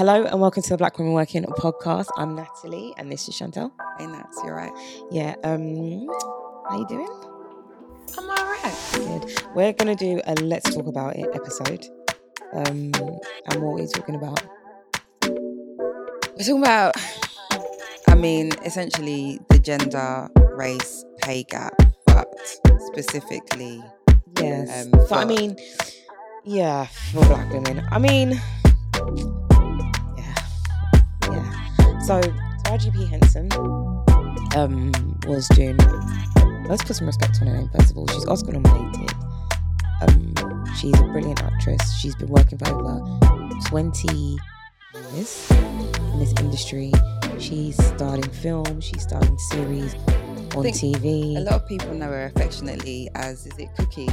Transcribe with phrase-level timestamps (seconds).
[0.00, 2.06] Hello and welcome to the Black Women Working podcast.
[2.16, 3.70] I'm Natalie and this is Chantelle.
[3.98, 4.72] Hey, Nats, you're right.
[5.10, 6.08] Yeah, um,
[6.70, 7.06] how you doing?
[8.16, 8.90] I'm all right.
[8.94, 9.42] Good.
[9.54, 11.84] We're gonna do a Let's Talk About It episode.
[12.54, 14.42] Um, and what are we talking about?
[15.22, 16.94] We're talking about,
[18.08, 21.74] I mean, essentially the gender, race, pay gap,
[22.06, 22.26] but
[22.78, 23.84] specifically,
[24.40, 24.86] Yes.
[24.86, 25.56] Um, so I mean,
[26.42, 27.86] yeah, for black women.
[27.90, 28.40] I mean,
[31.32, 31.98] yeah.
[32.00, 32.20] So
[32.66, 33.48] RGP Henson
[34.56, 34.92] um
[35.26, 35.76] was doing.
[36.68, 38.06] Let's put some respect on her name first of all.
[38.08, 39.10] She's Oscar nominated.
[40.02, 41.92] Um, she's a brilliant actress.
[42.00, 43.18] She's been working for over
[43.66, 44.38] twenty
[45.12, 46.92] years in this industry.
[47.38, 48.80] She's starred in film.
[48.80, 49.94] She's starred in series
[50.56, 51.36] on TV.
[51.36, 54.08] a lot of people know her affectionately as, is it Cookie?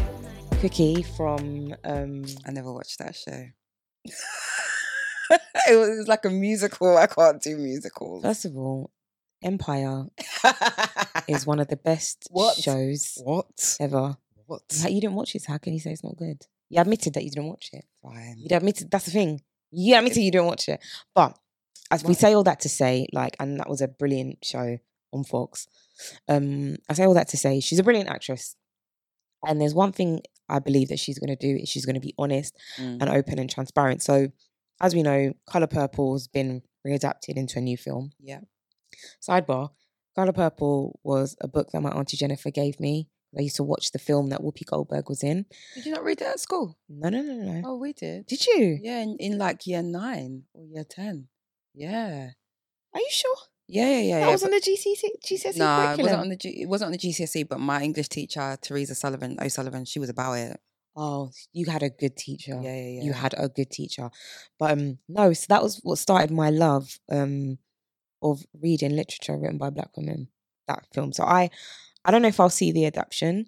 [0.61, 3.45] Cookie from um I never watched that show.
[5.69, 6.97] it, was, it was like a musical.
[6.97, 8.23] I can't do musicals.
[8.23, 8.91] First of all,
[9.43, 10.05] Empire
[11.27, 12.55] is one of the best What?
[12.57, 13.77] shows what?
[13.79, 14.17] ever.
[14.45, 14.61] What?
[14.81, 16.41] Like, you didn't watch it, so how can you say it's not good?
[16.69, 17.85] You admitted that you didn't watch it.
[18.01, 18.35] Fine.
[18.39, 19.41] You admitted that's the thing.
[19.71, 20.79] You admitted you didn't watch it.
[21.13, 21.37] But
[21.91, 24.77] as we say all that to say, like, and that was a brilliant show
[25.13, 25.67] on Fox.
[26.27, 28.55] Um, I say all that to say she's a brilliant actress.
[29.45, 32.55] And there's one thing I believe that she's gonna do is she's gonna be honest
[32.79, 33.01] Mm.
[33.01, 34.01] and open and transparent.
[34.01, 34.27] So
[34.81, 38.11] as we know, Colour Purple's been readapted into a new film.
[38.19, 38.41] Yeah.
[39.21, 39.69] Sidebar:
[40.15, 43.09] Color Purple was a book that my auntie Jennifer gave me.
[43.37, 45.45] I used to watch the film that Whoopi Goldberg was in.
[45.75, 46.77] Did you not read that at school?
[46.89, 47.61] No, no, no, no.
[47.65, 48.25] Oh, we did.
[48.25, 48.79] Did you?
[48.81, 51.27] Yeah, in, in like year nine or year 10.
[51.75, 52.29] Yeah.
[52.93, 53.35] Are you sure?
[53.67, 54.19] Yeah, yeah, yeah.
[54.21, 56.87] that yeah, was on the GCSE, GCSE No, it wasn't on the G- it wasn't
[56.87, 60.59] on the GCSE, but my English teacher Teresa Sullivan O'Sullivan, she was about it.
[60.97, 62.59] Oh, you had a good teacher.
[62.61, 63.03] Yeah, yeah, yeah.
[63.03, 64.09] You had a good teacher.
[64.59, 67.59] But um, no, so that was what started my love um
[68.21, 70.29] of reading literature written by black women.
[70.67, 71.13] That film.
[71.13, 71.49] So I,
[72.03, 73.45] I don't know if I'll see the adaptation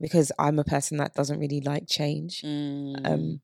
[0.00, 2.42] because I'm a person that doesn't really like change.
[2.42, 3.06] Mm.
[3.06, 3.40] Um,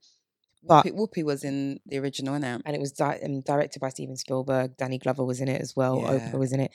[0.66, 2.62] but Whoopi, Whoopi was in the original, innit?
[2.64, 4.76] and it was di- um, directed by Steven Spielberg.
[4.76, 6.00] Danny Glover was in it as well.
[6.00, 6.18] Yeah.
[6.18, 6.72] Oprah was in it.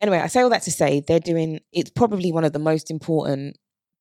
[0.00, 1.60] Anyway, I say all that to say they're doing.
[1.72, 3.56] It's probably one of the most important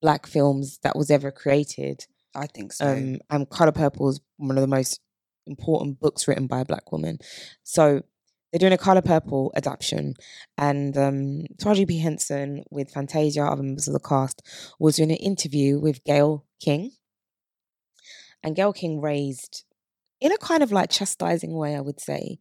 [0.05, 2.05] black films that was ever created.
[2.35, 2.85] I think so.
[2.85, 4.99] Um, and Color Purple is one of the most
[5.47, 7.17] important books written by a black woman.
[7.63, 8.01] So
[8.51, 10.13] they're doing a Color Purple adaptation,
[10.57, 14.37] and um, Taraji P Henson with Fantasia, other members of the cast,
[14.79, 16.91] was doing an interview with Gayle King,
[18.43, 19.65] and Gayle King raised,
[20.21, 22.37] in a kind of like chastising way, I would say,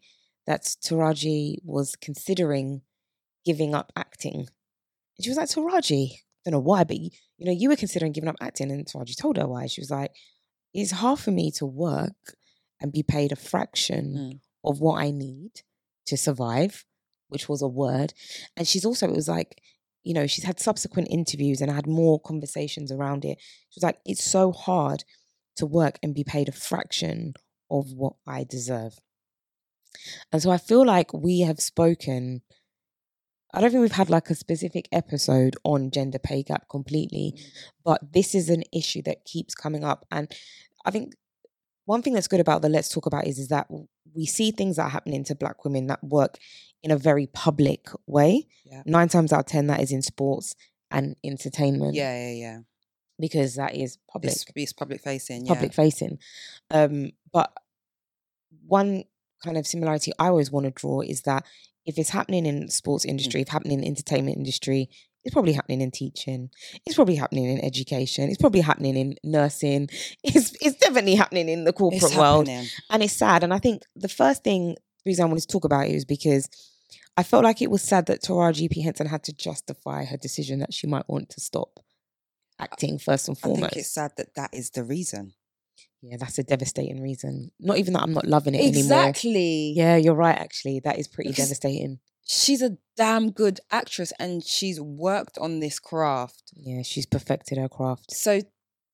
[0.47, 2.83] that Taraji was considering
[3.47, 4.41] giving up acting.
[5.17, 8.13] And she was like, Taraji, don't know why, but you, you know, you were considering
[8.13, 9.67] giving up acting, and so I just told her why.
[9.67, 10.13] She was like,
[10.73, 12.37] "It's hard for me to work
[12.81, 14.41] and be paid a fraction Mm.
[14.65, 15.63] of what I need
[16.07, 16.85] to survive,"
[17.29, 18.13] which was a word.
[18.57, 19.61] And she's also, it was like,
[20.03, 23.39] you know, she's had subsequent interviews and had more conversations around it.
[23.71, 25.05] She was like, "It's so hard
[25.57, 27.35] to work and be paid a fraction
[27.71, 28.99] of what I deserve."
[30.33, 32.43] And so I feel like we have spoken.
[33.55, 37.35] I don't think we've had like a specific episode on gender pay gap completely,
[37.85, 40.05] but this is an issue that keeps coming up.
[40.11, 40.31] And
[40.85, 41.15] I think
[41.85, 43.69] one thing that's good about the Let's Talk About is, is that
[44.13, 46.39] we see things that are happening to black women that work
[46.83, 48.47] in a very public way.
[48.65, 48.83] Yeah.
[48.87, 50.55] Nine times out of 10, that is in sports
[50.91, 52.59] and entertainment yeah, yeah, yeah.
[53.19, 55.47] because that is public It's, it's public facing.
[55.47, 55.77] public yeah.
[55.77, 56.19] facing.
[56.71, 57.53] Um, but
[58.67, 59.05] one
[59.45, 61.45] kind of similarity I always want to draw is that
[61.87, 63.11] if it's happening in sports mm.
[63.11, 64.89] industry, if happening in entertainment industry,
[65.25, 66.51] it's probably happening in teaching.
[66.85, 68.29] It's probably happening in education.
[68.29, 69.89] It's probably happening in nursing.
[70.23, 72.49] It's it's definitely happening in the corporate world.
[72.49, 73.43] And it's sad.
[73.43, 76.49] And I think the first thing reason I wanted to talk about it is because
[77.17, 78.83] I felt like it was sad that Taraji P.
[78.83, 81.81] Henson had to justify her decision that she might want to stop
[82.59, 83.65] acting first and foremost.
[83.65, 85.35] I think it's sad that that is the reason.
[86.07, 87.51] Yeah, that's a devastating reason.
[87.59, 88.79] Not even that I'm not loving it anymore.
[88.79, 89.73] Exactly.
[89.75, 90.37] Yeah, you're right.
[90.37, 91.99] Actually, that is pretty Because- devastating.
[92.27, 96.53] She's a damn good actress and she's worked on this craft.
[96.57, 98.13] Yeah, she's perfected her craft.
[98.15, 98.41] So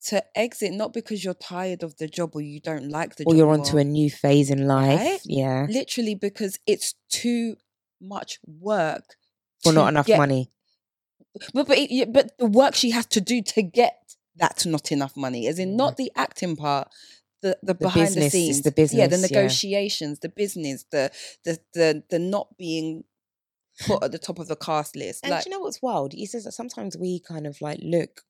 [0.07, 3.27] to exit, not because you're tired of the job or you don't like the Or
[3.27, 3.35] job.
[3.35, 4.99] Or you're onto a new phase in life.
[4.99, 5.21] Right?
[5.25, 7.57] Yeah, literally because it's too
[8.01, 9.15] much work
[9.63, 10.51] for not enough get- money.
[11.55, 15.17] But but, it, but the work she has to do to get that not enough
[15.17, 15.97] money, as in not mm.
[15.97, 16.89] the acting part,
[17.43, 19.39] the the, The behind the scenes, the business, yeah, the business, yeah.
[19.39, 21.11] negotiations, the business, the
[21.45, 23.05] the the the not being
[23.87, 25.25] put at the top of the cast list.
[25.25, 26.13] And like, do you know what's wild?
[26.13, 28.23] He says that sometimes we kind of like look,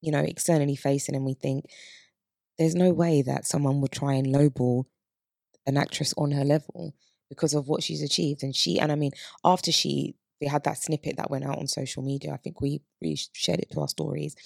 [0.00, 1.66] you know, externally facing and we think
[2.58, 4.84] there's no way that someone would try and lowball
[5.66, 6.94] an actress on her level
[7.28, 8.42] because of what she's achieved.
[8.42, 9.12] And she, and I mean,
[9.44, 12.32] after she, they had that snippet that went out on social media.
[12.32, 14.36] I think we we shared it to our stories.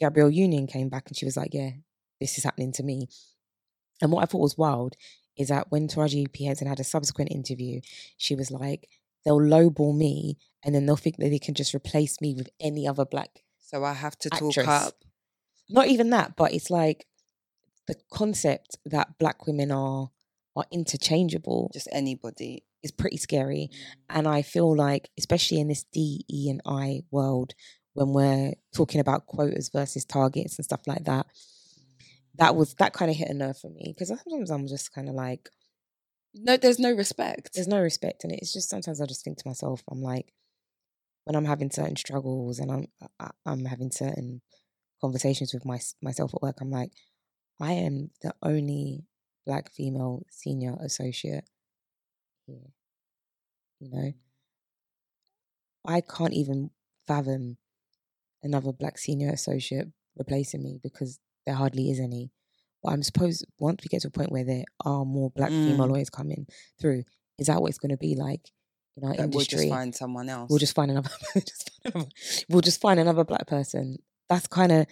[0.00, 1.70] Gabrielle Union came back and she was like, "Yeah,
[2.20, 3.06] this is happening to me."
[4.02, 4.96] And what I thought was wild
[5.36, 7.80] is that when Taraji P Henson had a subsequent interview,
[8.16, 8.88] she was like,
[9.24, 12.88] "They'll lowball me, and then they'll think that they can just replace me with any
[12.88, 14.56] other black." So I have to Actress.
[14.56, 15.04] talk up.
[15.68, 17.06] Not even that, but it's like
[17.86, 20.10] the concept that black women are
[20.56, 22.64] are interchangeable Just anybody.
[22.82, 23.70] Is pretty scary.
[23.72, 23.76] Mm.
[24.10, 27.54] And I feel like, especially in this D, E, and I world,
[27.94, 31.26] when we're talking about quotas versus targets and stuff like that,
[32.36, 35.08] that was that kind of hit a nerve for me because sometimes I'm just kind
[35.08, 35.48] of like,
[36.34, 37.50] No, there's no respect.
[37.54, 38.38] there's no respect in it.
[38.40, 40.32] It's just sometimes I just think to myself, I'm like,
[41.24, 42.86] when I'm having certain struggles and I'm
[43.18, 44.40] I- I'm having certain
[45.00, 46.92] conversations with my, myself at work, I'm like,
[47.60, 49.04] I am the only
[49.46, 51.44] black female senior associate
[52.48, 52.72] here.
[53.80, 54.12] You know,
[55.86, 56.70] I can't even
[57.06, 57.56] fathom
[58.42, 62.30] another black senior associate replacing me because there hardly is any.
[62.82, 65.86] But I'm supposed once we get to a point where there are more black female
[65.86, 65.90] Mm.
[65.90, 66.46] lawyers coming
[66.80, 67.04] through,
[67.38, 68.50] is that what it's going to be like
[68.96, 70.50] in our That we'll just find someone else.
[70.50, 71.10] we'll just find another.
[71.34, 72.10] we'll just find another,
[72.48, 73.98] we'll just find another black person.
[74.28, 74.86] That's kind of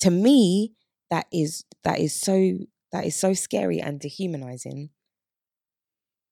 [0.00, 0.72] to me
[1.10, 2.58] that is that is so
[2.92, 4.90] that is so scary and dehumanizing.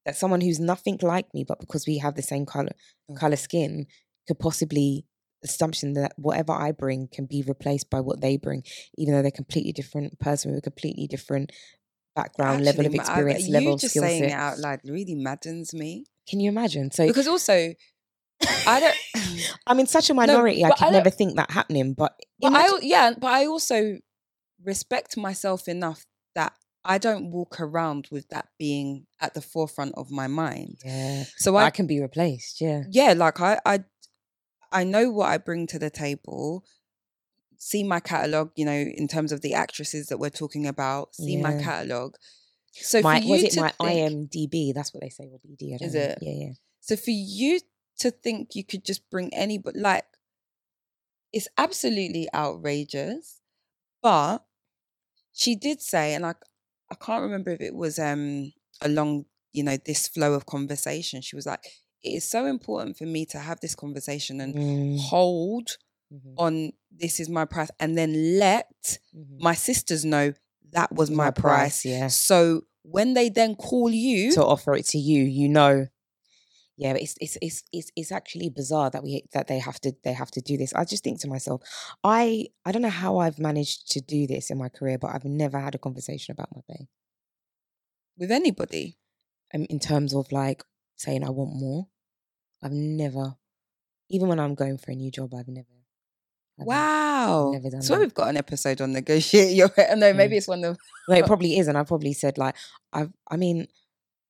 [0.05, 2.73] That someone who's nothing like me, but because we have the same color
[3.11, 3.17] Mm.
[3.17, 3.87] color skin,
[4.27, 5.05] could possibly
[5.45, 8.63] assumption that whatever I bring can be replaced by what they bring,
[8.97, 11.51] even though they're completely different person with a completely different
[12.15, 14.59] background, level of Actually, ma- I- experience, you level of just skill saying it out
[14.59, 16.91] loud really maddens me Can you imagine?
[16.91, 17.75] So because also
[18.67, 18.97] I don't.
[19.67, 20.65] I'm in such a minority.
[20.65, 21.95] I but could I never think that happening.
[21.95, 23.99] But, But I imagine- yeah, but I also
[24.65, 26.05] respect myself enough
[26.35, 26.53] that
[26.85, 30.79] I don't walk around with that being at the forefront of my mind.
[30.85, 32.61] yeah, So I I can be replaced.
[32.61, 33.85] Yeah, yeah, like I I
[34.73, 36.65] I know what I bring to the table.
[37.59, 41.15] See my catalog, you know, in terms of the actresses that we're talking about.
[41.15, 42.17] See my catalog.
[42.73, 44.75] So my for you was it to my think, IMDb?
[44.75, 45.31] That's what they say.
[45.31, 45.81] Or BD.
[45.81, 46.01] Is know.
[46.01, 46.19] it?
[46.23, 46.53] Yeah, yeah.
[46.81, 47.61] So for you
[47.99, 50.05] to think you could just bring any, but like,
[51.33, 53.41] it's absolutely outrageous.
[54.03, 54.39] But
[55.33, 56.35] she did say, and I,
[56.93, 58.53] I can't remember if it was um
[58.83, 61.23] along, you know, this flow of conversation.
[61.23, 61.65] She was like,
[62.03, 65.69] "It is so important for me to have this conversation and Mm, hold
[66.13, 69.41] mhm, on this is my price, and then let mhm.
[69.41, 70.33] my sisters know
[70.73, 71.85] that was my, price.
[71.85, 72.09] Yeah.
[72.09, 75.87] So when they then call you, To offer it to you, you know.
[76.77, 80.13] Yeah, it's it's it's it's it's actually bizarre that we that they have to they
[80.15, 80.73] have to do this.
[80.75, 81.63] I just think to myself,
[82.03, 85.25] I I don't know how I've managed to do this in my career, but I've
[85.27, 86.89] never had a conversation about my pay.
[88.19, 88.99] with anybody,
[89.55, 90.65] um, in terms of like
[90.97, 91.89] saying I want more.
[92.63, 93.37] I've never,
[94.09, 95.67] even when I'm going for a new job, I've never.
[96.61, 97.51] I've never- Wow.
[97.53, 98.01] never done so that.
[98.01, 100.39] we've got an episode on negotiate your no, maybe Mm.
[100.39, 100.79] it's one of
[101.09, 102.55] No, it probably is, and I probably said like
[102.93, 103.13] I've.
[103.31, 103.69] I mean,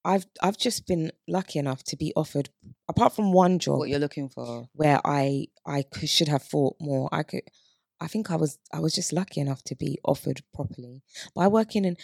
[0.05, 2.49] I've I've just been lucky enough to be offered,
[2.89, 4.69] apart from one job what you're looking for.
[4.75, 7.09] where I I could, should have thought more.
[7.13, 7.43] I could.
[8.01, 11.03] I think I was I was just lucky enough to be offered properly.
[11.35, 11.97] But I work in an.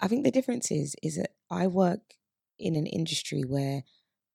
[0.00, 2.00] I think the difference is is that I work
[2.58, 3.82] in an industry where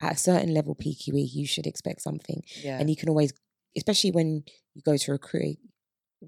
[0.00, 2.78] at a certain level PQE you should expect something, Yeah.
[2.80, 3.32] and you can always,
[3.76, 4.42] especially when
[4.74, 5.58] you go to recruit.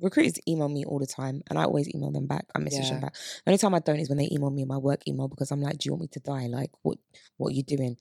[0.00, 2.46] Recruiters email me all the time, and I always email them back.
[2.54, 2.90] I message Yeah.
[2.90, 3.14] them back.
[3.14, 5.50] The only time I don't is when they email me in my work email because
[5.50, 6.46] I'm like, "Do you want me to die?
[6.46, 6.98] Like, what
[7.36, 7.96] what are you doing?"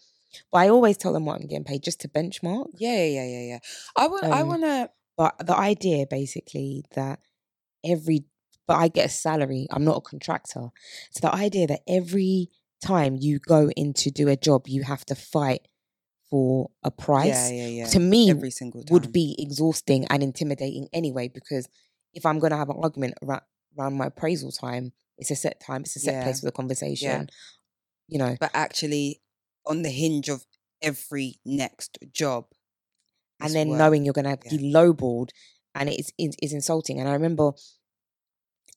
[0.51, 2.67] But I always tell them what I'm getting paid just to benchmark.
[2.77, 3.59] yeah, yeah, yeah, yeah, yeah.
[3.97, 7.19] I want I Um, want to But the idea basically that
[7.85, 8.25] every
[8.67, 10.69] but I get a salary, I'm not a contractor.
[11.11, 12.49] So the idea that every
[12.83, 15.67] time you go in to do a job, you have to fight
[16.33, 17.85] for a price yeah, yeah, yeah.
[17.85, 18.91] to me every single time.
[18.91, 21.69] would be exhausting and intimidating anyway, because
[22.11, 23.43] if I'm gonna have an argument around,
[23.77, 27.29] around my appraisal time, it's a set time, it's a set place for the conversation.
[28.07, 29.21] You know, but actually
[29.63, 30.43] on the hinge of
[30.81, 32.45] every next job.
[33.39, 33.77] and then work.
[33.77, 35.29] knowing you're going to be lowballed
[35.75, 37.51] and it's is is insulting and i remember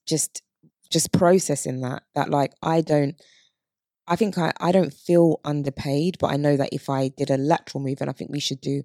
[0.06, 0.42] just
[0.90, 3.20] just processing that that like i don't
[4.08, 7.36] i think i i don't feel underpaid but i know that if i did a
[7.36, 8.82] lateral move and i think we should do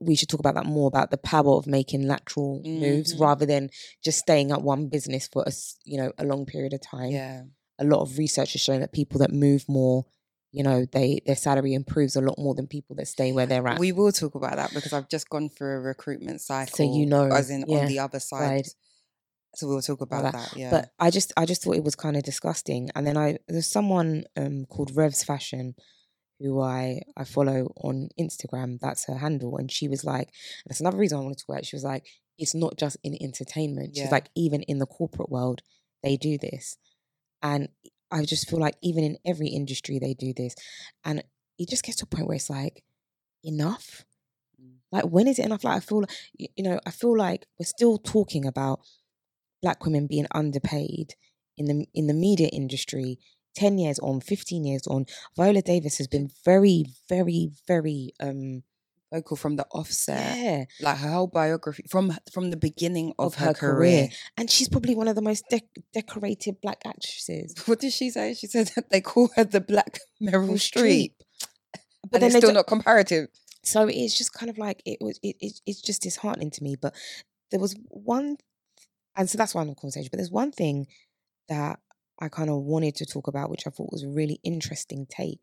[0.00, 3.20] we should talk about that more about the power of making lateral moves Mhm.
[3.20, 3.68] rather than
[4.04, 5.52] just staying at one business for a
[5.84, 7.42] you know a long period of time yeah,
[7.78, 10.06] a lot of research has shown that people that move more
[10.52, 13.66] you know they their salary improves a lot more than people that stay where they're
[13.66, 16.76] at we will talk about that because I've just gone through a recruitment cycle.
[16.76, 18.66] So you know, as in yeah, on the other side.
[18.66, 18.74] side.
[19.54, 20.32] So we'll talk about that.
[20.32, 20.56] that.
[20.56, 20.70] Yeah.
[20.70, 22.90] But I just I just thought it was kind of disgusting.
[22.94, 25.74] And then I there's someone um called Revs Fashion
[26.40, 28.78] who I I follow on Instagram.
[28.80, 30.28] That's her handle, and she was like,
[30.66, 31.66] that's another reason I wanted to talk about.
[31.66, 32.04] She was like,
[32.38, 33.94] it's not just in entertainment.
[33.94, 34.10] She's Yeah.
[34.10, 35.62] like, even in the corporate world,
[36.02, 36.78] they do this,
[37.42, 37.68] and
[38.10, 40.54] I just feel like even in every industry they do this,
[41.04, 41.22] and
[41.58, 42.82] it just gets to a point where it's like,
[43.44, 44.04] enough.
[44.60, 44.76] Mm.
[44.90, 45.62] Like when is it enough?
[45.64, 46.10] Like I feel, like,
[46.56, 48.80] you know, I feel like we're still talking about
[49.62, 51.14] black women being underpaid
[51.56, 53.18] in the in the media industry
[53.54, 55.04] 10 years on 15 years on
[55.36, 58.62] viola davis has been very very very um
[59.12, 63.34] vocal from the offset, yeah like her whole biography from from the beginning of, of
[63.34, 63.74] her, her career.
[64.06, 64.08] career.
[64.38, 68.32] and she's probably one of the most dec- decorated black actresses What did she say?
[68.32, 71.12] She said that they call her the Black Meryl Streep,
[71.72, 73.28] but but then it's still do- not comparative.
[73.62, 76.74] so it's just kind of like it was it, it, it's just disheartening to me
[76.80, 76.94] but
[77.50, 78.38] there was one
[79.16, 80.86] and so that's why i'm the conversation but there's one thing
[81.48, 81.78] that
[82.20, 85.40] i kind of wanted to talk about which i thought was a really interesting take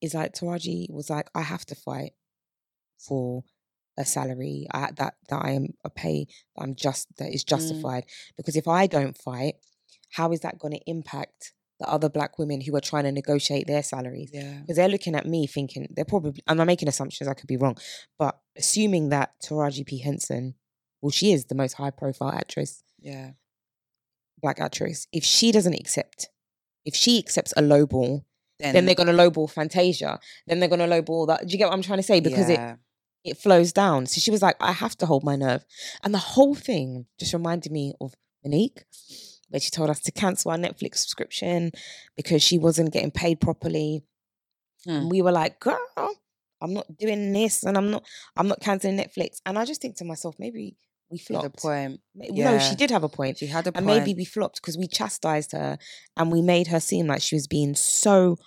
[0.00, 2.12] is like taraji was like i have to fight
[2.98, 3.44] for
[3.98, 6.26] a salary I, that that i am a pay
[6.56, 7.48] that i'm just that is mm.
[7.48, 8.04] justified
[8.36, 9.56] because if i don't fight
[10.12, 11.52] how is that going to impact
[11.82, 14.30] the other black women who are trying to negotiate their salaries?
[14.32, 14.60] Yeah.
[14.60, 17.56] because they're looking at me thinking they're probably and I'm making assumptions I could be
[17.56, 17.76] wrong,
[18.18, 19.98] but assuming that Taraji P.
[19.98, 20.54] Henson,
[21.00, 23.30] well, she is the most high profile actress, Yeah.
[24.40, 25.06] black actress.
[25.12, 26.28] If she doesn't accept,
[26.84, 28.24] if she accepts a lowball,
[28.58, 30.20] then they're gonna lowball Fantasia.
[30.46, 31.46] Then they're gonna lowball that.
[31.46, 32.20] Do you get what I'm trying to say?
[32.20, 32.60] Because it
[33.24, 34.06] it flows down.
[34.06, 35.64] So she was like, I have to hold my nerve.
[36.02, 38.82] And the whole thing just reminded me of Mo'Nique,
[39.48, 41.70] where she told us to cancel our Netflix subscription
[42.16, 44.02] because she wasn't getting paid properly.
[44.84, 44.90] Hmm.
[44.90, 45.78] And we were like, girl,
[46.60, 48.04] I'm not doing this and I'm not
[48.36, 49.40] I'm not canceling Netflix.
[49.46, 50.76] And I just think to myself, maybe
[51.12, 51.62] we She had a flopped.
[51.62, 52.00] point.
[52.14, 53.38] Ma- No, she did have a point.
[53.38, 53.76] She had a point.
[53.76, 55.78] And maybe we flopped because we chastised her
[56.16, 58.38] and we made her seem like she was being so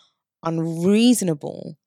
[0.44, 1.78] unreasonable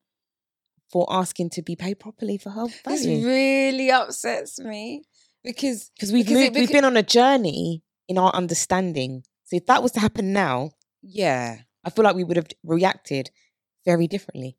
[0.91, 5.03] for asking to be paid properly for her this really upsets me
[5.45, 9.23] because Because we've because moved, we've been on a journey in our understanding.
[9.45, 10.71] So if that was to happen now,
[11.03, 13.31] yeah, I feel like we would have reacted
[13.85, 14.57] very differently.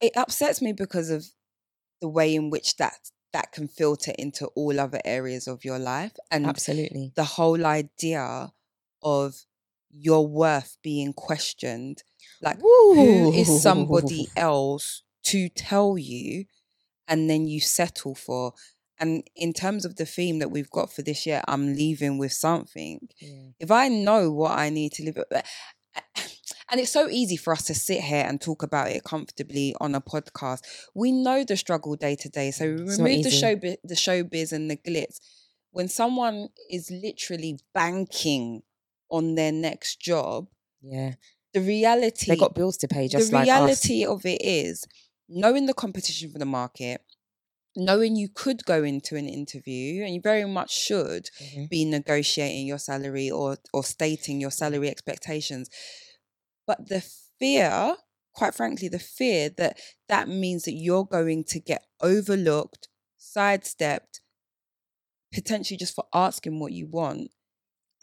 [0.00, 1.24] it upsets me because of
[2.00, 6.12] the way in which that that can filter into all other areas of your life
[6.30, 7.12] and Absolutely.
[7.16, 8.52] the whole idea
[9.02, 9.44] of
[9.90, 12.02] your worth being questioned
[12.40, 16.44] like who is somebody else to tell you
[17.08, 18.52] and then you settle for
[18.98, 22.32] and in terms of the theme that we've got for this year i'm leaving with
[22.32, 23.48] something Yeah.
[23.60, 25.42] if I know what I need to live, with-
[26.72, 29.94] and it's so easy for us to sit here and talk about it comfortably on
[29.94, 30.62] a podcast.
[30.94, 34.76] We know the struggle day to day, so remove the show, the showbiz and the
[34.78, 35.20] glitz.
[35.70, 38.62] When someone is literally banking
[39.10, 40.48] on their next job,
[40.80, 41.14] Yeah.
[41.52, 43.54] the reality They got bills to pay just the like us.
[43.54, 44.86] reality of it is
[45.28, 47.02] knowing the competition for the market,
[47.76, 51.68] knowing you could go into an interview and you very much should Mhm.
[51.68, 55.68] be negotiating your salary or or stating your salary expectations
[56.66, 57.00] but the
[57.38, 57.96] fear
[58.34, 59.78] quite frankly the fear that
[60.08, 62.88] that means that you're going to get overlooked
[63.18, 64.20] sidestepped
[65.32, 67.30] potentially just for asking what you want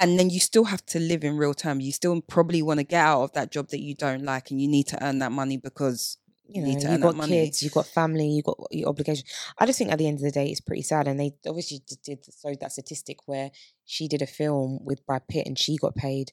[0.02, 2.84] and then you still have to live in real terms you still probably want to
[2.84, 5.32] get out of that job that you don't like and you need to earn that
[5.32, 6.18] money because
[6.50, 8.58] you know, need to you earn got that money kids, you've got family, you've got
[8.72, 9.26] your obligation.
[9.60, 11.08] I just think at the end of the day, it's pretty sad.
[11.08, 13.52] And they obviously did so that statistic where
[13.86, 16.32] she did a film with Brad Pitt and she got paid.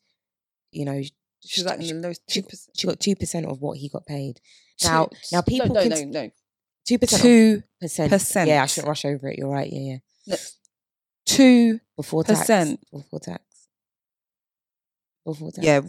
[0.73, 1.03] You know,
[1.47, 2.69] she's like mm, in the lowest she, 2%.
[2.77, 4.41] she got two percent of what he got paid.
[4.85, 6.31] Now, now people no, can no, no, no.
[6.87, 8.11] two percent, Two percent.
[8.11, 8.49] percent.
[8.49, 9.39] Yeah, I shouldn't rush over it.
[9.39, 9.71] You're right.
[9.73, 10.37] Yeah, yeah.
[11.25, 12.41] two Before tax.
[12.41, 12.81] Percent.
[12.93, 13.43] Before tax.
[15.25, 15.67] Before tax.
[15.67, 15.81] Yeah,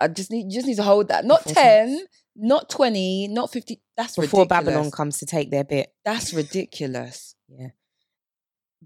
[0.00, 1.24] I just need you just need to hold that.
[1.24, 3.80] Not Before ten, not twenty, not fifty.
[3.96, 4.64] That's Before ridiculous.
[4.66, 5.92] Babylon comes to take their bit.
[6.04, 7.34] That's ridiculous.
[7.48, 7.68] Yeah.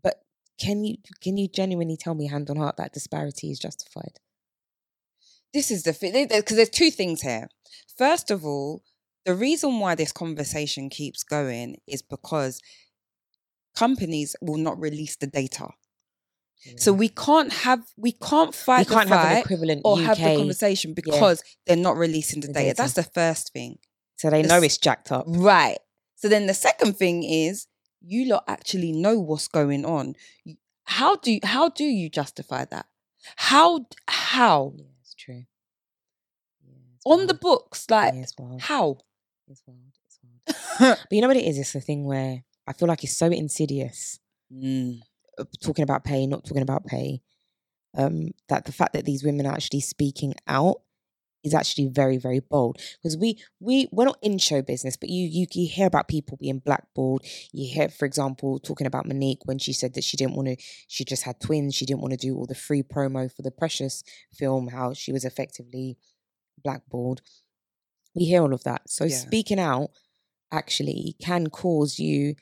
[0.03, 0.23] But
[0.61, 4.21] can you can you genuinely tell me hand on heart that disparity is justified?
[5.53, 7.49] This is the thing because there's two things here.
[7.97, 8.83] First of all,
[9.25, 12.61] the reason why this conversation keeps going is because
[13.77, 15.69] companies will not release the data.
[16.77, 20.05] So we can't have we can't fight we can't the have an equivalent or UK,
[20.05, 22.65] have the conversation because they're not releasing the, The data.
[22.67, 22.77] data.
[22.77, 23.79] That's the first thing.
[24.17, 25.25] so they the know it's jacked up.
[25.27, 25.79] Right.
[26.17, 27.67] So then the second thing is
[28.03, 30.17] you lot actually know what's going on.
[30.85, 32.87] How do you, how do you justify that?
[33.37, 35.45] How how Yeah, it's true.
[36.63, 38.61] Yeah, it's on the books like yeah, it's wild.
[38.63, 38.99] how?
[39.49, 39.79] It's wild.
[40.07, 40.99] It's wild.
[41.09, 41.59] But you know what it is?
[41.59, 44.21] It's the thing where I feel like it's so insidious.
[44.53, 45.01] Mm.
[45.39, 47.21] uh, talking about pay, not talking about pay.
[47.97, 50.83] Um, that the fact that these women are actually speaking out
[51.43, 55.27] is actually very very bold because we we we're not in show business but you,
[55.27, 59.59] you you hear about people being blackballed you hear for example talking about Mo'Nique when
[59.59, 62.19] she said that she didn't want to she just had twins she didn't want to
[62.19, 64.03] do all the free promo for the precious
[64.33, 65.97] film how she was effectively
[66.63, 67.21] blackballed
[68.15, 69.17] we hear all of that so Yeah.
[69.17, 69.91] speaking out
[70.53, 72.35] actually can cause you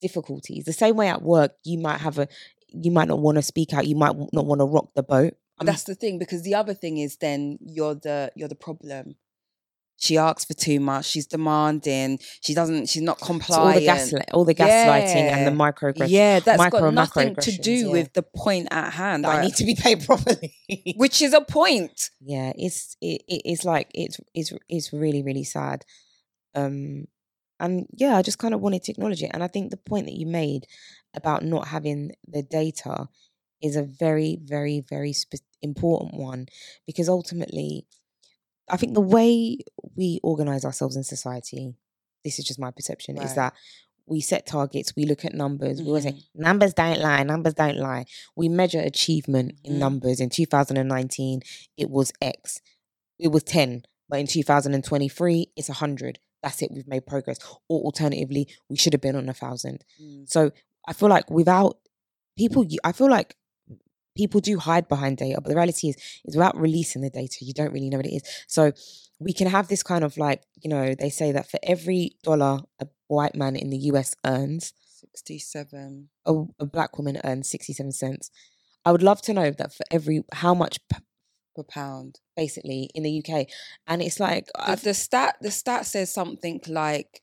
[0.00, 2.26] difficulties the same way at work you might have a
[2.68, 5.34] you might not want to speak out you might not want to rock the boat
[5.62, 9.16] that's the thing because the other thing is then you're the you're the problem.
[10.02, 11.04] She asks for too much.
[11.04, 12.18] She's demanding.
[12.40, 12.88] She doesn't.
[12.88, 13.80] She's not So all compliant.
[13.80, 15.56] the gaslight, all the gaslighting and the Yeah.
[15.72, 16.08] microaggression.
[16.08, 17.92] Yeah, that's micro got nothing to do yeah.
[17.92, 19.24] with the point at hand.
[19.24, 20.54] that I need to be paid properly.
[20.96, 22.08] which is a point.
[22.18, 25.84] yeah, it's it, it, it's like it's it's it's really really sad.
[26.54, 27.04] Um,
[27.60, 29.30] and yeah, I just kind of wanted to acknowledge it.
[29.34, 30.66] And I think the point that you made
[31.14, 33.08] about not having the data
[33.60, 36.46] is a very very very spe- important one
[36.86, 37.86] because ultimately,
[38.70, 39.58] I think the way
[39.96, 41.74] we organize ourselves in society,
[42.24, 43.54] this is just my perception, is that
[44.06, 46.24] we set targets, we look at numbers, we always say Mhm.
[46.34, 48.04] numbers don't lie, numbers don't lie.
[48.34, 49.78] We measure achievement in Mhm.
[49.78, 50.20] numbers.
[50.20, 51.42] In 2019,
[51.76, 52.60] it was X.
[53.18, 56.18] It was 10, but in 2023, it's 100.
[56.42, 57.38] That's it, we've made progress.
[57.68, 59.84] Or alternatively, we should have been on a thousand.
[60.02, 60.28] Mm.
[60.28, 60.50] So
[60.88, 61.78] I feel like without
[62.36, 63.36] people, I feel like
[64.22, 65.96] people do hide behind data, but the reality is,
[66.28, 68.24] is without releasing the data, you don't really know what it is.
[68.56, 68.62] So
[69.18, 72.54] we can have this kind of like, you know, they say that for every dollar
[72.80, 74.64] a white man in the US earns,
[75.04, 76.10] Sixty-seven.
[76.26, 78.30] a, a black woman earns 67 cents.
[78.84, 80.98] I would love to know that for every, how much p-
[81.56, 82.12] per pound.
[82.36, 83.46] basically in the UK.
[83.86, 87.22] And it's like, The, the stat the stat says something like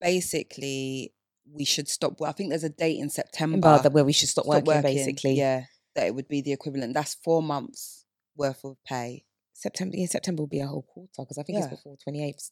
[0.00, 1.12] basically
[1.52, 2.12] we should stop.
[2.20, 4.82] Well, I think there's a date in September that where we should stop, stop working,
[4.82, 5.34] basically.
[5.34, 6.94] Yeah, that it would be the equivalent.
[6.94, 8.04] That's four months
[8.36, 9.24] worth of pay.
[9.52, 11.64] September, yeah, September will be a whole quarter because I think Yeah.
[11.66, 12.50] it's before 28th.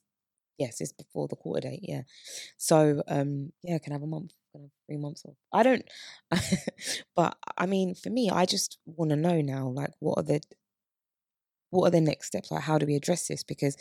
[0.59, 1.81] Yes, it's before the quarter date.
[1.83, 2.03] Yeah.
[2.57, 5.35] So, um, yeah, can have a month, can have three months off.
[5.53, 5.85] I don't,
[7.16, 10.40] but I mean, for me, I just want to know now, like, what are the,
[11.71, 12.51] what are the next steps?
[12.51, 13.43] Like, how do we address this?
[13.43, 13.77] Because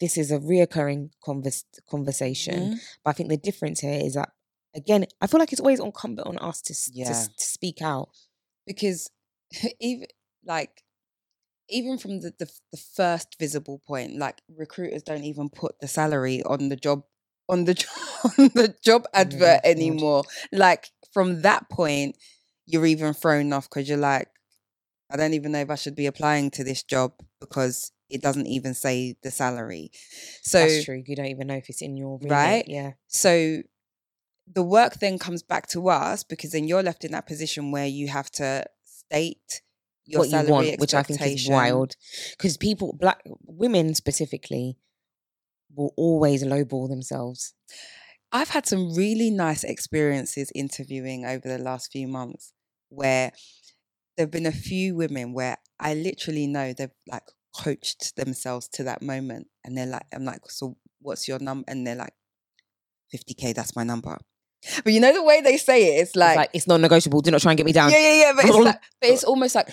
[0.00, 2.54] this is a reoccurring convers- conversation.
[2.74, 2.78] Mhm.
[3.04, 4.30] But I think the difference here is that,
[4.74, 7.02] again, I feel like it's always incumbent on us to, s- to,
[7.36, 8.10] to speak out.
[8.66, 9.10] Because
[9.80, 10.06] even
[10.44, 10.82] like
[11.68, 16.42] even from the, the the first visible point like recruiters don't even put the salary
[16.44, 17.02] on the job
[17.48, 17.90] on the job
[18.24, 19.70] on the job advert God.
[19.70, 22.16] anymore like from that point
[22.66, 24.28] you're even thrown off because you're like
[25.10, 28.46] i don't even know if i should be applying to this job because it doesn't
[28.46, 29.90] even say the salary
[30.46, 31.02] so That's true.
[31.04, 32.30] You don't even know if it's in your remit.
[32.30, 32.64] Right?
[32.68, 32.92] Yeah.
[33.08, 33.62] so
[34.52, 37.86] the work then comes back to us because then you're left in that position where
[37.86, 39.62] you have to state
[40.04, 41.94] your what you salary want, which I think is wild.
[42.32, 44.78] Because people, black women specifically,
[45.74, 47.54] will always lowball themselves.
[48.32, 52.52] I've had some really nice experiences interviewing over the last few months
[52.88, 53.32] where
[54.16, 59.02] there've been a few women where I literally know they've like coached themselves to that
[59.02, 62.12] moment and they're like I'm like so what's your number and they're like
[63.14, 64.18] 50k that's my number
[64.84, 67.20] but you know the way they say it it's It's like, like it's non-negotiable.
[67.20, 67.90] Do not try and get me down.
[67.90, 69.68] yeah yeah yeah but it's, like, but it's almost like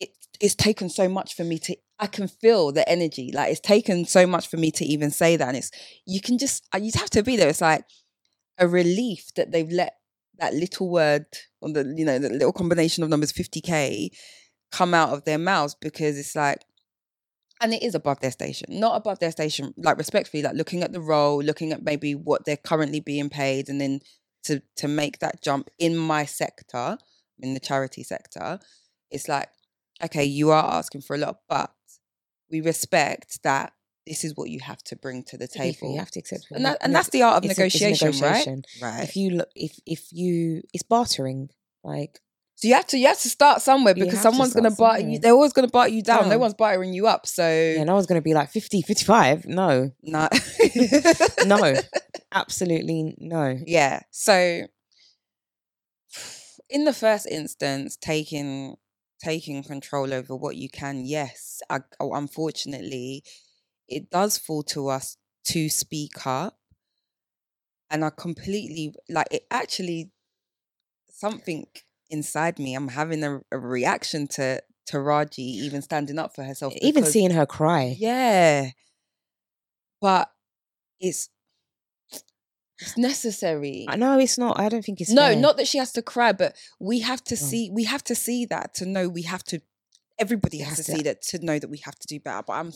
[0.00, 3.60] it, it's taken so much for me to I can feel the energy like it's
[3.60, 5.70] taken so much for me to even say that and it's
[6.06, 7.84] you can just uh, you have to be there it's like
[8.58, 9.94] a relief that they've let
[10.38, 11.26] that little word
[11.62, 14.10] on the you know the little combination of numbers 50k
[14.70, 16.62] come out of their mouths because it's like
[17.62, 20.92] and it is above their station not above their station like respectfully like looking at
[20.92, 24.00] the role looking at maybe what they're currently being paid and then
[24.46, 26.98] to to make that jump in my sector
[27.40, 28.58] in the charity sector
[29.10, 29.48] it's like
[30.02, 31.70] okay you are asking for a lot but
[32.50, 33.72] we respect that
[34.06, 36.46] this is what you have to bring to the To table You have to accept.
[36.52, 38.62] and, that, and that's the art of it's a- it's negotiation, negotiation.
[38.80, 38.94] right?
[38.94, 39.02] Right.
[39.08, 41.50] If you look, if if you, it's bartering.
[41.82, 42.20] Like
[42.54, 45.00] so you have to you have to start somewhere because to someone's going to bar
[45.00, 45.18] you.
[45.18, 46.28] They're always going to bar you down.
[46.28, 47.26] No one's bartering you up.
[47.26, 49.46] So yeah, no one's gonna be like 50, 55.
[49.46, 50.28] No, no,
[51.44, 51.74] no,
[52.36, 53.58] absolutely no.
[53.66, 54.00] yeah.
[54.10, 54.66] So
[56.68, 58.76] in the first instance, taking
[59.22, 61.60] taking control over what you can, yes.
[61.70, 63.24] I, oh, unfortunately,
[63.88, 66.58] it does fall to us to speak up,
[67.90, 69.46] and I completely like it.
[69.50, 70.10] Actually,
[71.08, 71.66] something
[72.10, 76.74] inside me, I'm having a, a reaction to to Raji even standing up for herself.
[76.80, 77.96] Even because- seeing her cry.
[77.98, 78.70] yeah.
[80.00, 80.30] But
[81.00, 81.30] it's
[82.80, 83.86] It's necessary.
[83.88, 84.58] I know it's not.
[84.60, 85.36] I don't think it's no, fair.
[85.36, 87.38] not that she has to cry, but we have to Oh.
[87.38, 87.70] see.
[87.70, 89.60] We have to see that to know we have to.
[90.18, 92.42] Everybody You has, to, to- see that to know that we have to do better.
[92.46, 92.72] But I'm.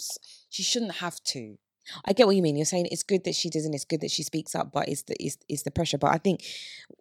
[0.50, 1.56] She shouldn't have to.
[2.04, 2.56] I get what you mean.
[2.56, 3.74] You're saying it's good that she doesn't.
[3.74, 5.98] It's good that she speaks up, but it's the it's, it's the pressure.
[5.98, 6.42] But I think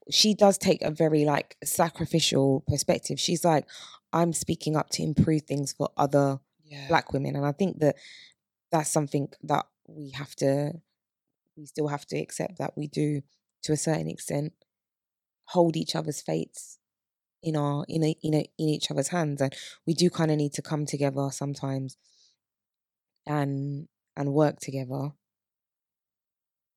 [0.09, 3.19] she does take a very like sacrificial perspective.
[3.19, 3.65] She's like,
[4.13, 6.88] I'm speaking up to improve things for other Yeah.
[6.88, 7.95] black women, and I think that
[8.71, 10.73] that's something that we have to.
[11.60, 13.22] We still have to accept that we do,
[13.63, 14.54] to a certain extent,
[15.45, 16.80] hold each other's fates
[17.43, 19.54] in our in a, in a, in each other's hands, and
[19.86, 21.98] we do kind of need to come together sometimes
[23.26, 25.12] and and work together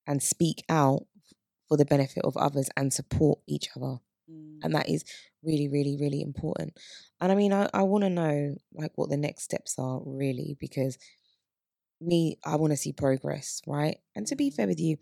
[0.07, 1.07] and speak out
[1.69, 3.99] for the benefit of others and support each other
[4.31, 4.61] Mm.
[4.63, 5.05] and that is
[5.43, 6.79] really really really important
[7.21, 10.57] and i mean i, I want to know like what the next steps are really
[10.61, 10.97] because
[12.07, 14.97] me i want to see progress right and to be fair with you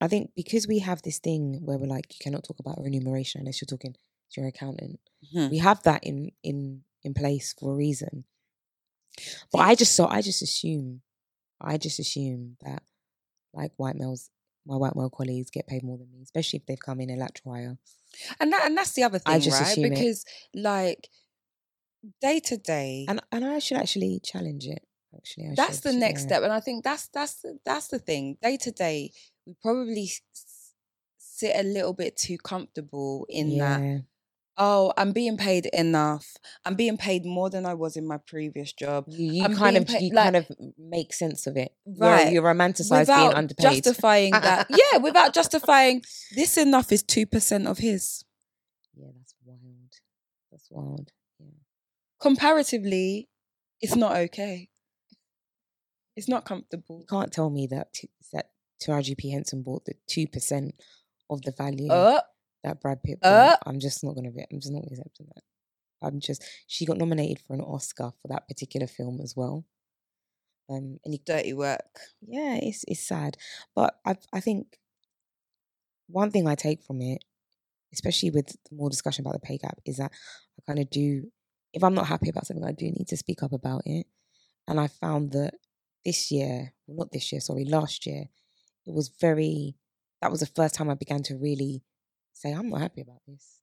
[0.00, 3.40] i think because we have this thing where we're like you cannot talk about remuneration
[3.40, 3.94] unless you're talking
[4.30, 5.00] to your accountant
[5.34, 5.50] Mhm.
[5.50, 8.24] we have that in in in place for a reason
[9.52, 11.02] but i just so i just assume
[11.60, 12.82] i just assume that
[13.54, 14.30] like white males
[14.66, 17.16] my white male colleagues get paid more than me especially if they've come in a
[17.16, 17.78] lateral hire
[18.38, 19.68] And that and that's the other thing, I just right?
[19.72, 19.90] assume it.
[19.90, 21.08] Because like
[22.20, 24.82] day to day, and and I should actually challenge it.
[25.16, 26.26] Actually, I that's should, the next yeah.
[26.28, 29.10] step and i think that's that's the, that's the thing day to day
[29.46, 30.08] we probably
[31.18, 34.04] sit a little bit too comfortable in that
[34.56, 38.72] oh i'm being paid enough i'm being paid more than i was in my previous
[38.72, 40.46] job You, you kind of paid- you like- kind of
[40.78, 41.72] make sense of it.
[41.86, 42.32] Right.
[42.32, 43.82] You're, you romanticize being without underpaid.
[43.84, 46.02] justifying that yeah without justifying
[46.36, 48.24] this enough is 2% of his
[48.94, 49.92] yeah, that's wild.
[50.52, 51.10] That's wild.
[51.40, 51.46] Yeah.
[52.20, 53.28] comparatively
[53.80, 54.68] it's not okay
[56.20, 58.50] it's not comfortable You can't tell me that t- that
[58.82, 60.74] Taraji P Henson bought the two percent
[61.30, 62.20] of the value uh,
[62.62, 63.18] that Brad Pitt.
[63.22, 63.56] uh.
[63.66, 64.44] I'm just not gonna be.
[64.52, 65.42] I'm just not accepting that.
[66.02, 66.44] I'm just.
[66.66, 69.64] She got nominated for an Oscar for that particular film as well.
[70.68, 73.36] Um, and you dirty work yeah, it's it's sad,
[73.74, 74.78] but I I think
[76.06, 77.24] one thing I take from it,
[77.94, 81.32] especially with the more discussion about the pay gap, is that I kind of do.
[81.72, 84.06] If I'm not happy about something, I do need to speak up about it.
[84.68, 85.54] And I found that
[86.04, 88.24] this year, well, not this year, sorry, last year,
[88.86, 89.76] it was very.
[90.22, 91.82] That was the first time I began to really
[92.34, 93.60] say, I'm not happy about this.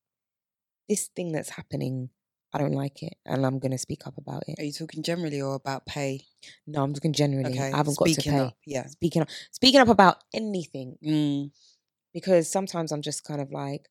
[0.89, 2.09] This thing that's happening,
[2.53, 4.59] I don't like it, and I'm going to speak up about it.
[4.59, 6.25] are you talking generally or about pay
[6.65, 7.51] No, I'm talking generally.
[7.51, 8.39] okay I haven't got to speaking pay.
[8.39, 11.51] up yeah Speaking up, speaking up about anything mm.
[12.13, 13.87] because sometimes I'm just kind of like,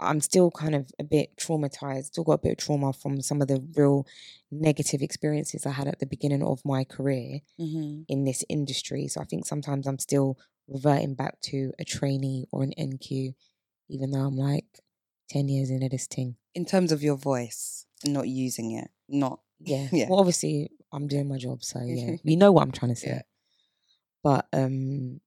[0.00, 3.40] I'm still kind of a bit traumatized, still got a bit of trauma from some
[3.40, 4.06] of the real
[4.50, 9.08] negative experiences I had at the beginning of my career hmm in this industry.
[9.08, 10.36] So I think sometimes I'm still
[10.68, 13.34] reverting back to a trainee or an NQ,
[13.88, 14.66] even though I'm like
[15.30, 16.36] 10 years into this thing.
[16.54, 19.88] in terms of your voice not using it not Yeah.
[19.92, 20.08] Yeah.
[20.08, 21.62] Well, obviously, I'm doing my job.
[21.62, 23.08] So yeah, you know what I'm trying to say.
[23.08, 23.22] Yeah.
[24.22, 25.20] But um,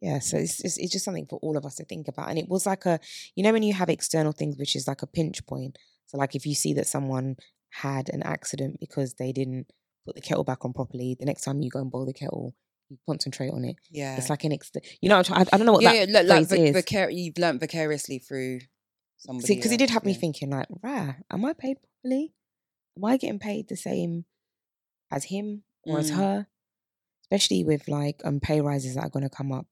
[0.00, 2.28] yeah, so it's just, it's just something for all of us to think about.
[2.28, 3.00] And it was like a,
[3.34, 5.78] you know, when you have external things, which is like a pinch point.
[6.06, 7.36] So like if you see that someone
[7.70, 9.66] had an accident because they didn't
[10.04, 12.54] put the kettle back on properly, the next time you go and boil the kettle,
[12.88, 13.76] you concentrate on it.
[13.90, 16.18] yeah It's like an ex, you know, I, I don't know what yeah, that yeah,
[16.20, 16.76] look, like phrase is.
[16.76, 18.60] vicar- you've learnt vicariously through
[19.16, 22.34] somebody because it did have me thinking like, rah, am I paid properly?
[22.96, 24.26] Am I getting paid the same
[25.10, 26.16] as him or as Mm.
[26.16, 26.46] her?
[27.24, 29.66] Especially with like um pay rises that are going to come up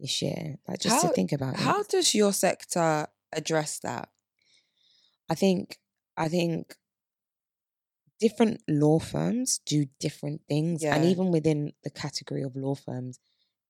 [0.00, 0.56] this year.
[0.68, 1.88] Like just How- to think about how it.
[1.88, 4.08] does your sector address that
[5.30, 5.78] I think
[6.16, 6.76] I think
[8.20, 13.18] different law firms do different things, and even within the category of law firms,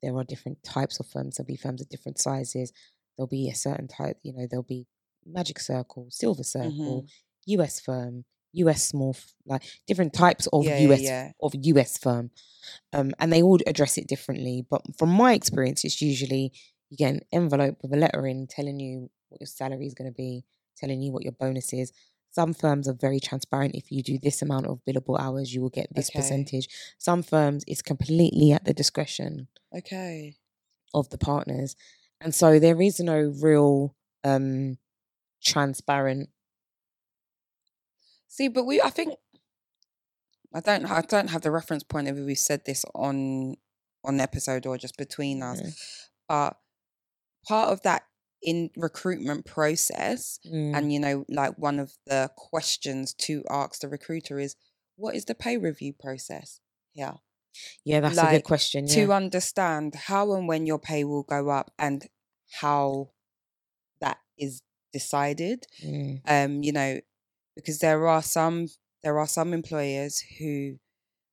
[0.02, 1.36] there are different types of firms.
[1.36, 2.72] There'll be firms of different sizes.
[3.16, 4.18] There'll be a certain type.
[4.22, 4.86] You know, there'll be
[5.24, 7.60] Magic Circle, Silver Circle, Mm-hmm.
[7.60, 11.32] US firm, US small, like different types of Yeah, yeah, US yeah.
[11.42, 12.30] of US firm,
[12.92, 14.64] um, and they all address it differently.
[14.68, 16.52] But from my experience, it's usually
[16.90, 20.10] you get an envelope with a letter in telling you what your salary is going
[20.10, 20.44] to be,
[20.76, 21.92] telling you what your bonus is.
[22.30, 23.76] Some firms are very transparent.
[23.76, 26.18] If you do this amount of billable hours, you will get this Okay.
[26.18, 26.68] percentage.
[26.98, 30.36] Some firms, it's completely at the discretion okay
[30.92, 31.76] of the partners,
[32.20, 34.78] and so there is no real um,
[35.44, 36.30] transparent.
[38.34, 39.14] See but we i think
[40.54, 43.54] i don't i don't have the reference point if we said this on
[44.04, 45.70] on episode or just between us Yeah.
[46.28, 46.56] but
[47.48, 48.02] part of that
[48.42, 53.88] in recruitment process Mm, and you know like one of the questions to ask the
[53.88, 54.56] recruiter is
[54.96, 56.60] what is the pay review process
[56.94, 57.14] yeah
[57.84, 58.86] Yeah, that's a good question.
[58.88, 61.98] to understand how and when your pay will go up and
[62.60, 63.10] how
[64.00, 64.60] that is
[64.92, 65.58] decided.
[65.84, 66.20] Mm.
[66.26, 67.00] Um, you know,
[67.56, 68.68] because there are some
[69.02, 70.76] there are some employers who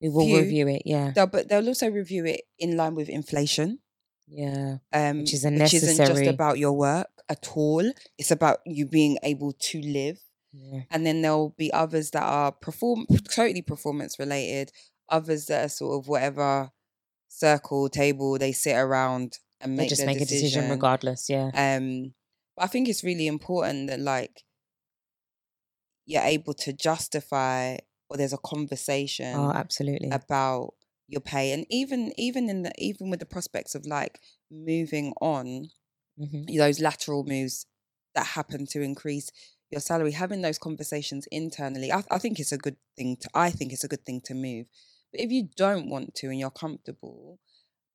[0.01, 0.81] We will View- review it.
[0.85, 1.11] Yeah.
[1.15, 3.79] they'll but they'll also review it in line with inflation.
[4.27, 4.77] Yeah.
[4.93, 7.85] Um, Which is Which isn't just about your work at all.
[8.17, 10.19] It's about you being able to live.
[10.53, 10.81] Yeah.
[10.91, 14.71] And then there'll be others that are perform totally performance related.
[15.09, 16.71] Others that are sort of whatever
[17.29, 21.29] circle table they sit around and They make just make a decision regardless.
[21.29, 21.51] Yeah.
[21.53, 22.13] Um,
[22.55, 24.43] but I think it's really important that like
[26.05, 27.77] you're able to justify
[28.09, 30.21] or there's a conversation Oh, absolutely.
[30.21, 30.75] about
[31.07, 35.69] your pay, and even even in the even with the prospects of like moving on,
[36.17, 37.65] hmm those lateral moves
[38.15, 39.31] that happen to increase
[39.69, 43.29] your salary, having those conversations internally, I, I think it's a good thing to.
[43.33, 44.67] I think it's a good thing to move.
[45.11, 47.39] But if you don't want to and you're comfortable,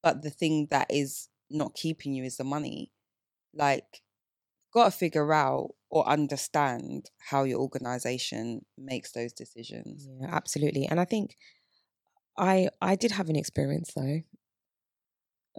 [0.03, 2.93] but the thing that is not keeping you is the money,
[3.55, 4.03] like,
[4.73, 10.07] got to figure out or understand how your organization makes those decisions.
[10.21, 10.87] Yeah, absolutely.
[10.87, 11.37] And I think
[12.37, 14.21] I I did have an experience though.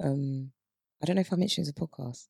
[0.04, 0.52] Um,
[1.02, 2.28] I don't know if I mentioned it in the podcast,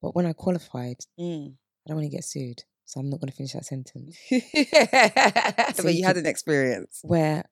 [0.00, 1.54] but when I qualified, Mm.
[1.54, 4.16] I don't want to get sued, so I'm not going to finish that sentence.
[4.30, 7.00] but you you had an experience.
[7.02, 7.44] Where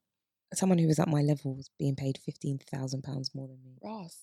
[0.54, 3.76] someone who was at my level was being paid fifteen thousand pounds more than me.
[3.82, 4.16] Ross.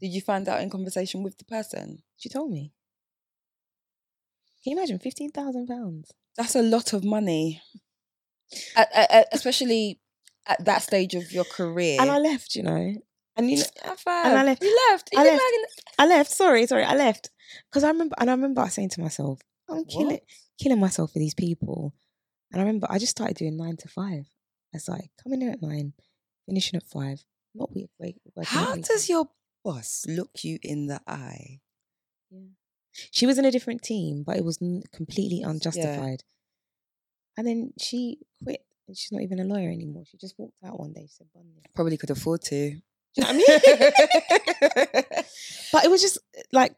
[0.00, 2.02] Did you find out in conversation with the person?
[2.16, 2.72] She told me.
[4.62, 6.10] Can you imagine fifteen thousand pounds?
[6.36, 7.62] That's a lot of money,
[8.76, 10.00] at, at- especially
[10.46, 12.00] at that stage of your career.
[12.00, 12.94] And I left, you know.
[13.36, 15.08] And you know, Ah, and I left- You left.
[15.12, 15.42] You I left.
[15.98, 16.30] I left.
[16.30, 17.30] Sorry, sorry, I left
[17.70, 20.20] because I remember, and I remember saying to myself, "I'm killing,
[20.60, 21.94] killing myself for these people."
[22.52, 24.26] And I remember I just started doing nine to five.
[24.74, 25.94] I started coming in at nine,
[26.46, 27.24] finishing at five.
[27.54, 29.28] Not week, wait, How does your
[29.64, 31.60] boss look you in the eye?
[32.30, 32.40] Yeah.
[33.10, 36.24] She was in a different team, but it was n- completely unjustified.
[37.36, 40.04] And then she quit, and she's not even a lawyer anymore.
[40.10, 41.02] She just walked out one day.
[41.02, 41.44] She said, "Bun.
[41.74, 42.70] Probably could afford to.
[42.72, 42.80] Do
[43.16, 45.02] you know what I mean?
[45.72, 46.18] but it was just
[46.52, 46.74] like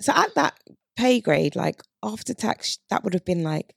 [0.00, 0.54] so at that
[0.96, 3.74] pay grade, like after tax, that would have been like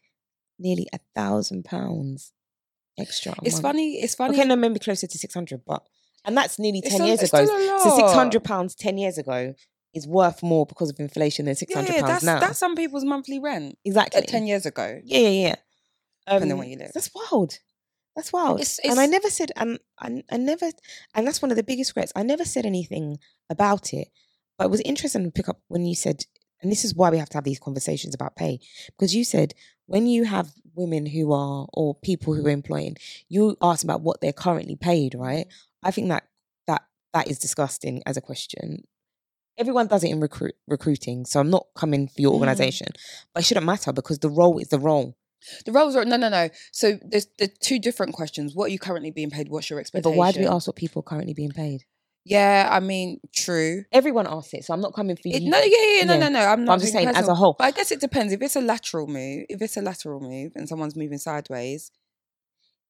[0.58, 2.34] nearly a thousand pounds
[2.98, 3.34] extra.
[3.44, 3.62] it's month.
[3.64, 3.94] funny.
[4.02, 4.38] It's funny.
[4.38, 5.84] Okay, no, maybe closer to six hundred, but
[6.26, 7.44] and that's nearly It's ten a- years it's ago.
[7.44, 9.56] a So six hundred pounds ten years ago
[9.94, 12.40] is worth more because of inflation than six Yeah, yeah, pounds that's now.
[12.40, 13.78] that's some people's monthly rent.
[13.84, 15.00] exactly Ten years ago.
[15.04, 15.56] Yeah, yeah, yeah.
[16.28, 16.92] Depending Um, where you live.
[16.94, 17.58] That's wild.
[18.16, 18.60] That's wild.
[18.60, 20.70] It's- and I never said, and I, I never,
[21.16, 22.12] and that's one of the biggest regrets.
[22.16, 23.18] I never said anything
[23.50, 24.10] about it,
[24.58, 26.26] but it was interesting to pick up when you said,
[26.62, 29.54] and this is why we have to have these conversations about pay, because you said
[29.86, 32.96] when you have women who are or people who are employing,
[33.30, 35.48] you ask about what they're currently paid, right?
[35.82, 36.26] I think that
[36.68, 38.84] that that is disgusting as a question.
[39.60, 42.36] Everyone does it in recruit recruiting, so I'm not coming for your Mhm.
[42.36, 42.88] organization,
[43.34, 45.16] but it shouldn't matter because the role is the role.
[45.66, 46.50] The roles are no, no, no.
[46.72, 48.56] So there's the two different questions.
[48.56, 49.50] What are you currently being paid?
[49.50, 50.12] What's your Yeah, expectation?
[50.14, 51.84] But why do we ask what people are currently being paid?
[52.26, 53.84] Yeah, I mean, true.
[53.92, 55.50] Everyone asks it, so I'm not coming for It, you.
[55.50, 56.20] no, yeah, yeah, no, yeah.
[56.20, 56.40] no, no.
[56.46, 56.74] I'm But not.
[56.74, 57.56] I'm just saying as a whole.
[57.58, 58.32] But I guess it depends.
[58.34, 61.92] If it's a lateral move, if it's a lateral move and someone's moving sideways,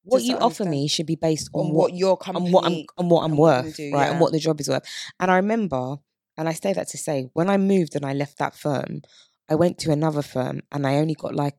[0.04, 2.64] What you offer me should be based on, on what, what your company on what
[2.66, 4.04] I'm on what I'm and what you're gonna worth, do, right?
[4.06, 4.10] yeah.
[4.12, 4.82] And what the job is worth.
[5.20, 5.96] And I remember,
[6.36, 9.02] and I say that to say, when I moved and I left that firm,
[9.48, 11.56] I went to another firm and I only got like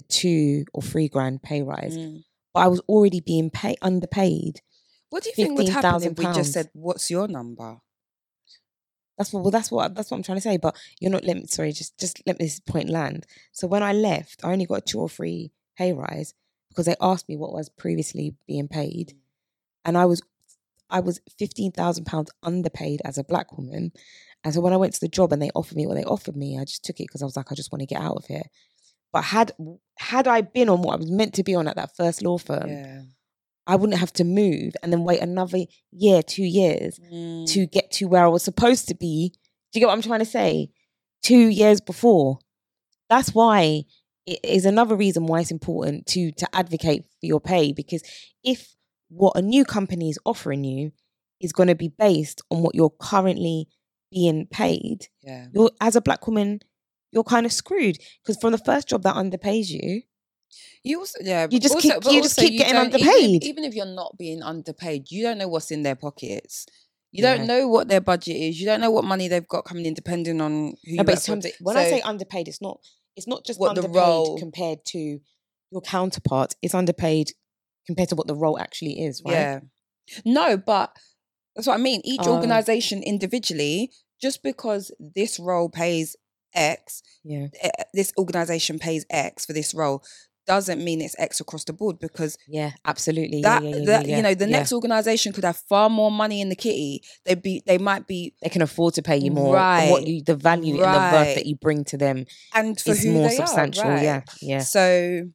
[0.00, 2.24] a two or three grand pay rise, Mm.
[2.54, 4.60] but I was already being paid underpaid.
[5.10, 7.80] What do you think would happen if we £15,000 just said, "What's your number"?
[9.18, 10.56] That's what well, that's what that's what I'm trying to say.
[10.56, 13.26] But you're not let me sorry, just just let this point land.
[13.52, 16.34] So when I left, I only got two or three pay rise
[16.70, 19.14] because they asked me what was previously being paid.
[19.84, 20.22] And I was
[20.92, 23.90] I was fifteen thousand pounds underpaid as a black woman.
[24.44, 26.36] And so when I went to the job and they offered me what they offered
[26.36, 28.16] me, I just took it because I was like, I just want to get out
[28.16, 28.42] of here.
[29.12, 29.52] But had
[29.98, 32.38] had I been on what I was meant to be on at that first law
[32.38, 33.02] firm, yeah.
[33.66, 35.58] I wouldn't have to move and then wait another
[35.92, 37.46] year, two years Mm.
[37.52, 39.32] to get to where I was supposed to be.
[39.72, 40.70] Do you get what I'm trying to say?
[41.22, 42.38] Two years before.
[43.08, 43.84] That's why
[44.26, 48.02] it is another reason why it's important to to advocate for your pay because
[48.42, 48.74] if
[49.14, 50.92] what a new company is offering you
[51.40, 53.68] is going to be based on what you're currently
[54.10, 55.46] being paid, yeah.
[55.54, 56.60] you're as a black woman,
[57.12, 60.02] you're kind of screwed because from the first job that underpays you,
[60.84, 63.44] You also, yeah, You just also, keep- you just keep getting don't- even underpaid.
[63.44, 66.66] Even if, you're not being underpaid, you don't know what's in their pockets.
[67.10, 67.36] You Yeah.
[67.36, 68.58] don't know what their budget is.
[68.60, 70.52] You don't know what money they've got coming in, depending on
[70.84, 70.90] who.
[70.92, 71.26] You No, but for.
[71.26, 72.80] terms of, when I say underpaid, it's not
[73.16, 75.20] it's not just What the underpaid role- compared to
[75.70, 76.54] your counterpart.
[76.62, 77.32] It's underpaid
[77.86, 79.32] compared to what the role actually is, right?
[79.32, 79.60] yeah,
[80.24, 80.94] No, but
[81.54, 82.00] that's what I mean.
[82.04, 82.32] Each Oh.
[82.34, 86.16] organization individually, just because this role pays
[86.54, 87.48] X, Yeah.
[87.60, 90.02] eh, this organization pays X for this role,
[90.46, 93.42] doesn't mean it's X across the board because Yeah, absolutely.
[93.42, 96.40] that, yeah, yeah, yeah, that you know the next organization could have far more money
[96.40, 97.02] in the kitty.
[97.24, 99.56] They be they might be they can afford to pay you more.
[99.56, 101.34] and What Right, you, the value and the worth right.
[101.36, 103.84] that you bring to them and for is more substantial.
[103.84, 104.02] Are, right?
[104.04, 104.58] Yeah, yeah.
[104.58, 105.30] So,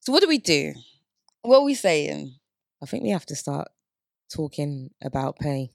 [0.00, 0.74] so what do we do?
[1.42, 2.34] What are we saying?
[2.82, 3.68] I think we have to start
[4.32, 5.72] talking about pay,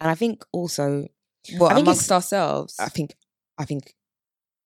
[0.00, 1.08] and I think also,
[1.58, 2.76] What I think amongst ourselves?
[2.78, 3.14] I think,
[3.58, 3.94] I think,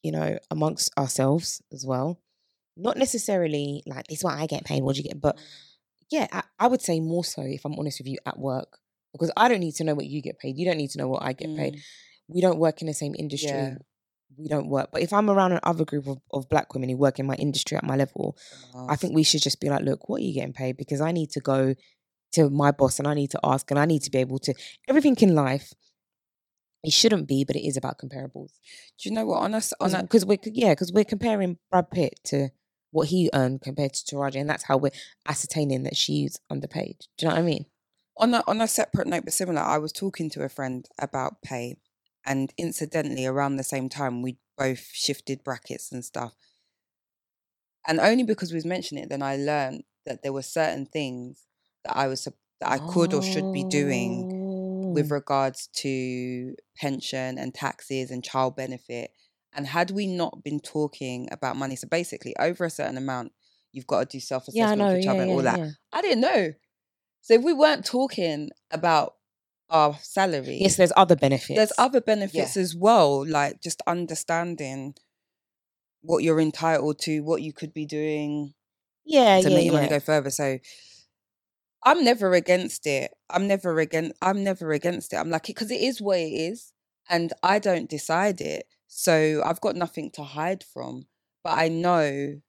[0.02, 2.20] you know, amongst ourselves as well.
[2.76, 4.82] Not necessarily like this is what I get paid.
[4.82, 5.20] What do you get?
[5.20, 5.38] But
[6.10, 8.78] yeah, I, I would say more so if I'm honest with you at work
[9.12, 10.56] because I don't need to know what you get paid.
[10.56, 11.74] You don't need to know what I get paid.
[11.74, 11.80] Mm,
[12.28, 13.50] We don't work in the same industry.
[13.50, 13.74] Yeah.
[14.36, 14.90] We don't work.
[14.92, 17.76] But if I'm around another group of, of black women who work in my industry
[17.76, 18.36] at my level,
[18.88, 20.76] I think we should just be like, look, what are you getting paid?
[20.76, 21.74] Because I need to go
[22.32, 24.54] to my boss and I need to ask and I need to be able to
[24.88, 25.72] everything in life.
[26.82, 28.52] It shouldn't be, but it is about comparables.
[28.98, 29.42] Do you know what?
[29.42, 32.48] On us, on Because we're yeah, because we're comparing Brad Pitt to
[32.90, 34.92] what he earned compared to Taraji, and that's how we're
[35.28, 36.96] ascertaining that she's underpaid.
[37.18, 37.66] Do you know what I mean?
[38.20, 41.42] on a on a separate note but similar, I was talking to a friend about
[41.42, 41.76] pay,
[42.24, 46.35] and incidentally, around the same time, we both shifted brackets and stuff.
[47.87, 51.46] And only because we was mentioning it, then I learned that there were certain things
[51.85, 52.35] that I was that
[52.70, 54.28] I could or should be doing
[54.94, 55.14] with Oh.
[55.14, 59.12] regards to pension and taxes and child benefit.
[59.54, 63.33] And had we not been talking about money, so basically over a certain amount,
[63.72, 64.90] you've got to do self yeah, assessment know.
[64.90, 65.61] for child Yeah, yeah, all that.
[65.64, 65.70] yeah.
[65.92, 66.54] I didn't know.
[67.22, 69.16] So if we weren't talking about
[69.70, 71.56] our salary, Yes, there's other benefits.
[71.56, 74.94] there's other benefits as well, like just understanding
[76.02, 78.54] what you're entitled to, what you could be doing
[79.04, 79.80] yeah, to yeah, make your yeah.
[79.80, 80.30] money go further.
[80.30, 80.59] So
[81.85, 83.12] I'm never against it.
[83.30, 84.12] I'm never against.
[84.20, 85.16] I'm never against it.
[85.16, 86.72] I'm like because it is what it is,
[87.09, 88.64] and I don't decide it.
[88.87, 91.06] So I've got nothing to hide from.
[91.42, 92.40] But I know,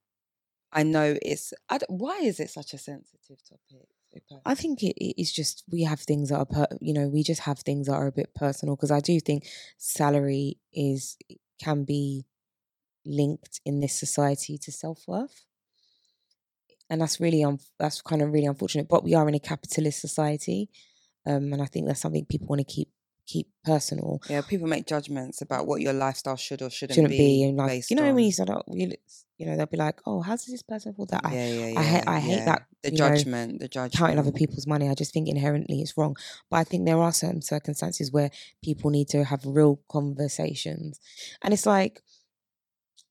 [0.72, 1.54] I know it's.
[1.70, 3.88] I why is it such a sensitive topic?
[4.44, 7.22] I think it, it is just we have things that are per, you know we
[7.22, 9.46] just have things that are a bit personal because I do think
[9.78, 11.16] salary is
[11.62, 12.24] can be
[13.04, 15.44] linked in this society to self worth,
[16.90, 18.88] and that's really un, that's kind of really unfortunate.
[18.88, 20.68] But we are in a capitalist society,
[21.26, 22.88] um, and I think that's something people want to keep
[23.26, 24.20] keep personal.
[24.28, 27.56] Yeah, people make judgments about what your lifestyle should or shouldn't, Shouldn't be, be and
[27.56, 28.14] like you know on.
[28.14, 28.92] when you said oh, you
[29.38, 31.66] you know they'll be like oh how does this person afford that I yeah, yeah,
[31.68, 31.80] yeah.
[31.80, 33.94] I hate- I hate that, The you know, judgment, the judgment.
[33.94, 34.88] counting other people's money.
[34.88, 36.16] I just think inherently it's wrong.
[36.50, 38.30] But I think there are certain circumstances where
[38.62, 41.00] people need to have real conversations.
[41.42, 42.02] And it's like,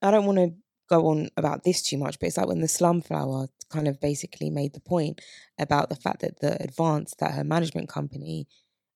[0.00, 0.52] I don't want to
[0.88, 4.50] go on about this too much, but it's like when the Slumflower kind of basically
[4.50, 5.20] made the point
[5.58, 8.46] about the fact that the advance that her management company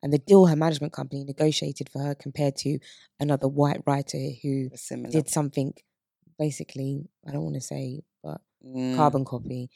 [0.03, 2.79] and the deal her management company negotiated for her compared to
[3.21, 5.11] another white writer who Similar.
[5.11, 5.75] did something
[6.39, 8.95] basically, I don't want to say, but Mm.
[8.97, 9.71] carbon copy.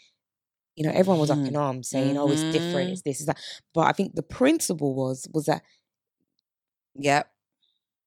[0.77, 1.59] You know, everyone was up in Mhm.
[1.59, 2.91] arms saying, "Oh, it's different.
[2.91, 2.93] Mhm.
[2.93, 3.39] It's this, is that."
[3.75, 5.63] But I think the principle was was that
[6.95, 7.23] yeah,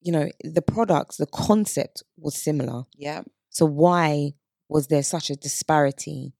[0.01, 2.83] you know the products, the concept was similar.
[2.95, 3.23] Yeah.
[3.49, 4.33] So why
[4.69, 6.33] was there such a disparity?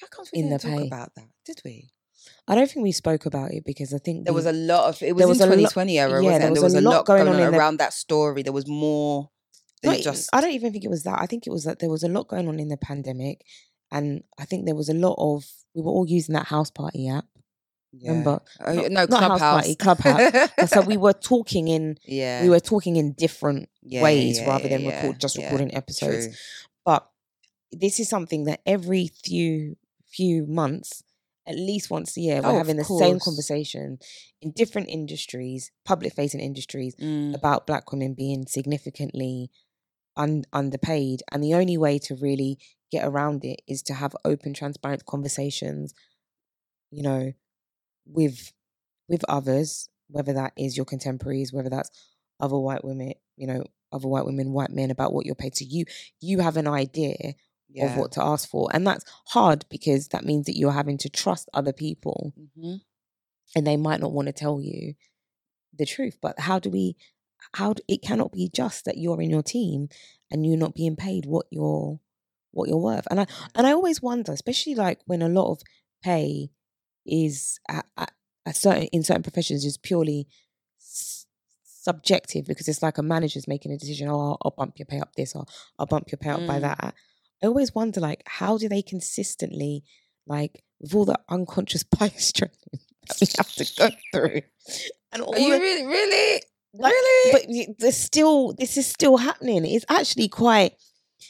[0.00, 0.86] How come we In didn't the talk pay.
[0.88, 1.28] about that?
[1.44, 1.91] Did we?
[2.48, 5.02] I don't think we spoke about it because I think There was a lot of
[5.02, 6.90] it was There in was lo- 2020 era, yeah, there was There was a lot
[6.96, 8.42] lot going going on in the- around that story.
[8.42, 9.30] There was more
[9.82, 11.20] than not just I don't even think it was that.
[11.20, 13.42] I think it was that there was a lot going on in the pandemic,
[13.90, 17.08] and I think there was a lot of we were all using that house party
[17.08, 17.26] app.
[17.92, 18.10] yeah.
[18.10, 18.40] Remember?
[18.60, 19.40] Oh, Not- no clubhouse.
[19.40, 20.50] party, Clubhouse.
[20.58, 24.48] And so we were talking in yeah, we were talking in different yeah, ways yeah,
[24.48, 26.26] rather than record just recording episodes.
[26.26, 26.34] True.
[26.84, 27.08] But
[27.70, 29.76] this is something that every few
[30.08, 31.02] few months,
[31.46, 33.98] at least once a year, Oh, we're of having the same conversation
[34.40, 39.50] in different industries, public facing industries, Mm, about black women being significantly
[40.16, 41.22] un- underpaid.
[41.32, 42.58] And the only way to really
[42.90, 45.94] get around it is to have open, transparent conversations,
[46.90, 47.32] you know,
[48.06, 48.52] with
[49.08, 51.90] with others, whether that is your contemporaries, whether that's
[52.40, 55.56] other white women, you know, other white women, white men about what you're paid.
[55.56, 55.84] So you
[56.20, 57.34] you have an idea
[57.72, 57.86] yeah.
[57.92, 58.68] of what to ask for.
[58.72, 62.80] And that's hard because that means that you're having to trust other people Mhm.
[63.56, 64.94] and they might not want to tell you
[65.76, 66.18] the truth.
[66.20, 66.96] But how do we
[67.54, 69.88] how it cannot be just that you're in your team
[70.30, 71.98] and you're not being paid what you're
[72.52, 73.06] what you're worth.
[73.10, 75.62] And I and I always wonder, especially like when a lot of
[76.02, 76.50] pay
[77.04, 78.12] is at, at,
[78.46, 80.28] at certain in certain professions is purely
[80.80, 81.26] s-
[81.64, 84.08] subjective because it's like a manager's making a decision.
[84.08, 85.44] Oh, I'll, I'll bump your pay up this, or
[85.78, 86.62] I'll bump your pay up by Mm.
[86.62, 86.94] that.
[87.42, 89.82] I always wonder, like, how do they consistently,
[90.26, 92.54] like, with all the unconscious bias training
[93.08, 94.42] that we have to go through.
[95.12, 96.42] And all Are you the- really, really,
[96.74, 97.66] like, really?
[97.66, 99.66] But there's still this is still happening.
[99.66, 100.72] It's actually quite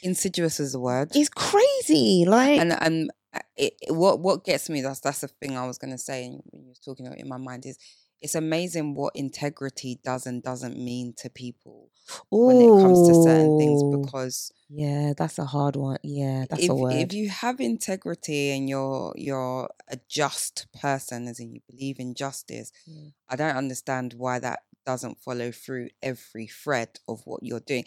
[0.01, 1.11] insidious is the word.
[1.15, 2.25] it's crazy.
[2.27, 5.77] Like and and uh, it, what what gets me that's that's the thing I was
[5.77, 7.77] gonna say and when you was talking about in my mind is
[8.23, 11.89] it's amazing what integrity does and doesn't mean to people
[12.29, 15.97] when it comes to certain things because Yeah, that's a hard one.
[16.03, 16.93] Yeah, that's if, a word.
[16.93, 22.15] if you have integrity and you're you're a just person as in you believe in
[22.15, 23.09] justice Yeah.
[23.29, 27.85] I don't understand why that doesn't follow through every thread of what you're doing.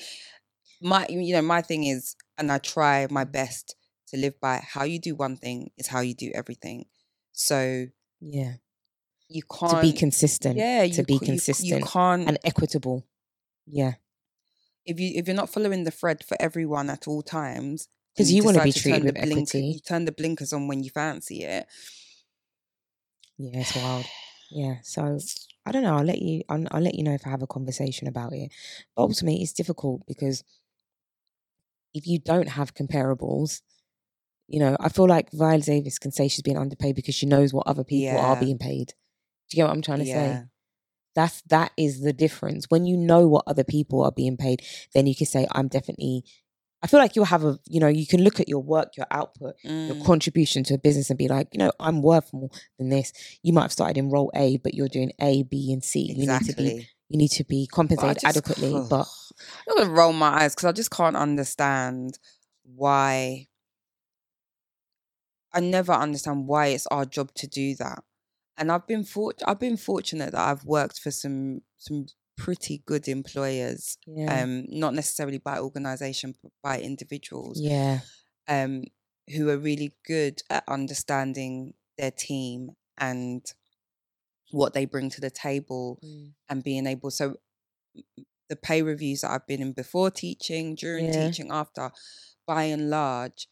[0.82, 3.32] My, you know, my thing is, and I try my mm.
[3.32, 3.74] best
[4.08, 6.86] to live by how you do one thing is how you do everything.
[7.32, 7.86] So
[8.20, 8.54] yeah,
[9.28, 10.56] you can't to be consistent.
[10.56, 13.06] Yeah, to you be ca- you- consistent You, can't and equitable.
[13.66, 13.94] Yeah,
[14.84, 18.44] if you if you're not following the thread for everyone at all times, because you
[18.44, 19.66] wanna be treated with blink- equity.
[19.66, 21.66] You turn the blinkers on when you fancy it.
[23.38, 24.06] yeah, it's wild.
[24.50, 25.18] Yeah, so
[25.66, 25.96] I don't know.
[25.96, 26.42] I'll let you.
[26.48, 28.52] I'll, I'll let you know if I have a conversation about it.
[28.94, 30.44] But ultimately, it's difficult because
[31.92, 33.62] if you don't have comparables,
[34.46, 37.52] you know, I feel like Viola Davis can say she's being underpaid because she knows
[37.52, 38.94] what other people are being paid.
[39.48, 40.10] Do you get what I'm trying to say?
[40.12, 40.42] Yeah.
[41.14, 42.66] That's that is the difference.
[42.68, 44.62] When you know what other people are being paid,
[44.94, 46.24] then you can say, I'm definitely
[46.82, 49.06] I feel like you'll have a you know, you can look at your work, your
[49.10, 50.04] output, your Mm.
[50.04, 53.12] contribution to a business and be like, you know, I'm worth more than this.
[53.42, 56.00] You might have started in role A, but you're doing A, B, and C.
[56.02, 58.72] You need to be you need to be But compensated just- adequately.
[58.90, 59.06] But
[59.70, 62.18] I'm gonna roll my eyes because I just can't understand
[62.62, 63.48] why.
[65.52, 68.00] I never understand why it's our job to do that.
[68.58, 73.08] And I've been fort- I've been fortunate that I've worked for some some pretty good
[73.08, 73.96] employers.
[74.06, 74.42] yeah.
[74.42, 77.60] Um, not necessarily by organization, but by individuals.
[77.60, 78.00] yeah.
[78.48, 78.84] Um,
[79.34, 83.44] who are really good at understanding their team and
[84.52, 86.34] what they bring to the table Mm.
[86.48, 87.36] and being able so
[88.48, 91.26] the pay reviews that I've been in before teaching, during Yeah.
[91.26, 91.90] teaching, after,
[92.46, 93.48] by and large,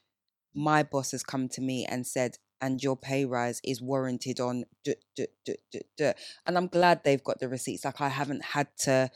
[0.55, 4.65] my boss has come to me and said, and your pay rise is warranted on
[4.85, 6.13] duh, duh, duh, duh, duh."
[6.47, 7.85] and I'm glad they've got the receipts.
[7.85, 9.11] Like I haven't had to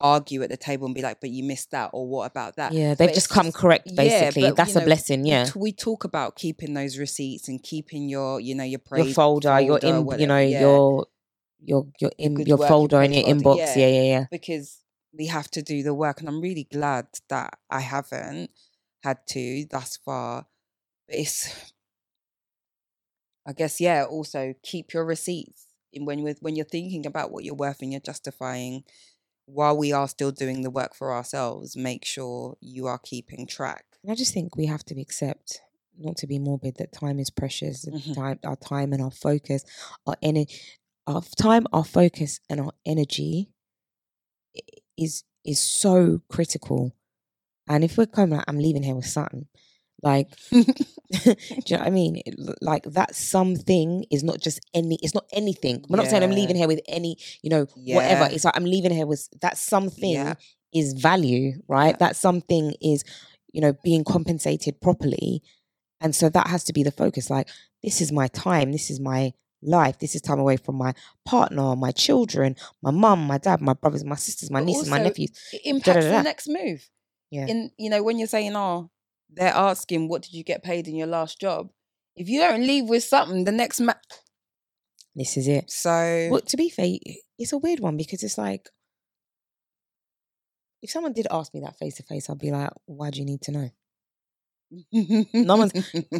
[0.00, 2.72] argue at the table and be like, but you missed that or what about that?
[2.72, 2.94] Yeah.
[2.94, 4.42] They've it's just come correct, yeah, basically.
[4.42, 5.48] but, That's you a blessing, yeah.
[5.56, 9.60] We talk about keeping those receipts and keeping your, you know, your Your praise folder,
[9.60, 10.60] your folder, in you know, yeah.
[10.60, 11.06] your
[11.60, 13.56] your your in, good your folder in your folder, inbox.
[13.58, 13.76] yeah.
[13.76, 14.24] Yeah, yeah, yeah.
[14.30, 14.78] because
[15.16, 18.50] we have to do the work and i'm really glad that i haven't
[19.02, 20.46] had to thus far
[21.08, 21.72] but it's
[23.48, 25.66] i guess yeah also keep your receipts
[26.08, 28.84] when with when you're thinking about what you're worth and you're justifying
[29.46, 33.84] while we are still doing the work for ourselves make sure you are keeping track
[34.02, 35.62] And I just think we have to accept,
[35.98, 37.82] not to be morbid, that time is precious.
[37.82, 38.14] that Mhm.
[38.14, 39.64] Time, our time and our focus,
[40.06, 40.54] our energy,
[41.06, 43.50] our time, our focus, and our energy
[44.96, 46.92] is is so critical.
[47.68, 49.46] And if we're coming, like, I'm leaving here with something,
[50.02, 50.64] like, do
[51.22, 51.34] you
[51.70, 52.20] know what I mean?
[52.60, 54.98] Like that something is not just any.
[55.02, 55.84] It's not anything.
[55.88, 58.28] We're not saying I'm leaving here with any, you know, whatever.
[58.30, 60.34] It's like I'm leaving here with that something Yeah.
[60.72, 61.90] is value, right?
[61.94, 61.96] Yeah.
[61.98, 63.04] That something is,
[63.52, 65.42] you know, being compensated properly.
[66.00, 67.28] And so that has to be the focus.
[67.30, 67.48] Like,
[67.82, 69.32] this is my time, this is my
[69.62, 70.92] life, this is time away from my
[71.24, 74.98] partner, my children, my mum, my dad, my brothers, my sisters, my But nieces, my
[74.98, 75.30] nephews.
[75.52, 76.16] it impacts da, da.
[76.18, 76.88] the next move
[77.30, 77.46] Yeah.
[77.48, 78.90] in you know when you're saying oh
[79.30, 81.70] they're asking what did you get paid in your last job
[82.16, 83.92] if you don't leave with something the next ma-
[85.14, 85.70] This is it.
[85.70, 86.96] so Well, to be fair,
[87.38, 88.68] it's a weird one because it's like,
[90.82, 93.24] if someone did ask me that face to face, I'd be like, why do you
[93.24, 93.70] need to know?
[95.32, 95.72] no one's-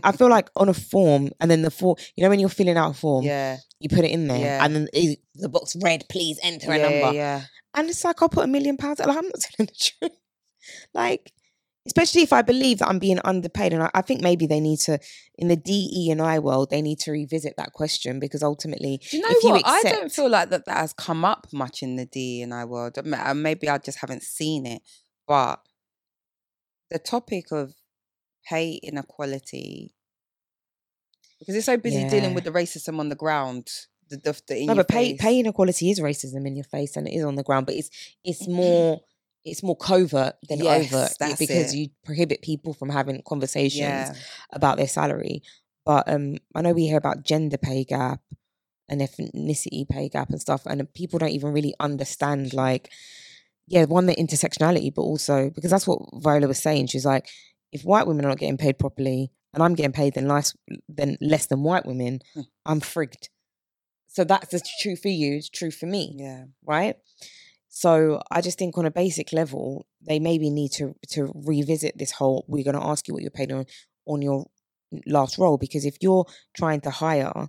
[0.02, 2.76] I feel like on a form, and then the form, you know, when you're filling
[2.76, 4.64] out a form, yeah you put it in there, Yeah.
[4.64, 7.16] and then it, the box red, please enter yeah, a number.
[7.16, 7.42] yeah
[7.74, 8.98] And it's like I'll put a million pounds.
[8.98, 10.18] Like I'm not telling the truth.
[10.94, 11.32] Like,
[11.88, 14.78] especially if I believe that I'm being underpaid, and I, I think maybe they need
[14.80, 14.98] to,
[15.36, 19.16] in the DE and I world, they need to revisit that question because ultimately, do
[19.16, 21.82] you know if you what i don't feel like that that has come up much
[21.82, 24.82] in the d and i world uh, maybe i just haven't seen it
[25.26, 25.60] but
[26.90, 27.74] the topic of
[28.48, 29.94] pay inequality
[31.38, 33.68] because it's so busy dealing with the racism on the ground
[34.10, 35.20] the, the, the in no, but pay face.
[35.20, 37.90] pay inequality is racism in your face, and it is on the ground, but it's
[38.24, 39.00] it's more.
[39.50, 41.76] It's more covert than Yes, because it.
[41.76, 44.14] you prohibit people from having conversations yeah
[44.52, 45.42] about their salary.
[45.84, 48.20] But um, I know we hear about gender pay gap
[48.88, 52.90] and ethnicity pay gap and stuff, and people don't even really understand like,
[53.66, 56.86] yeah, one the intersectionality, but also because that's what Viola was saying.
[56.88, 57.28] She's like,
[57.72, 60.56] if white women are not getting paid properly and I'm getting paid than less
[60.88, 62.40] than less than white women, Hmm.
[62.64, 63.28] I'm frigged.
[64.08, 66.44] So that's the true for you, it's true for me, Yeah.
[66.64, 66.96] right?
[67.68, 72.12] So I just think on a basic level, they maybe need to to revisit this
[72.12, 73.66] whole we're gonna ask you what you're paid on
[74.06, 74.46] on your
[75.06, 76.24] last role because if you're
[76.56, 77.48] trying to hire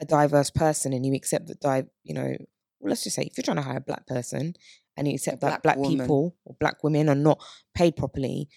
[0.00, 2.34] a diverse person and you accept that di- you know
[2.80, 4.54] well, let's just say if you're trying to hire a black person
[4.96, 5.98] and you accept that black black woman.
[6.00, 7.42] people or black women are not
[7.74, 8.48] paid properly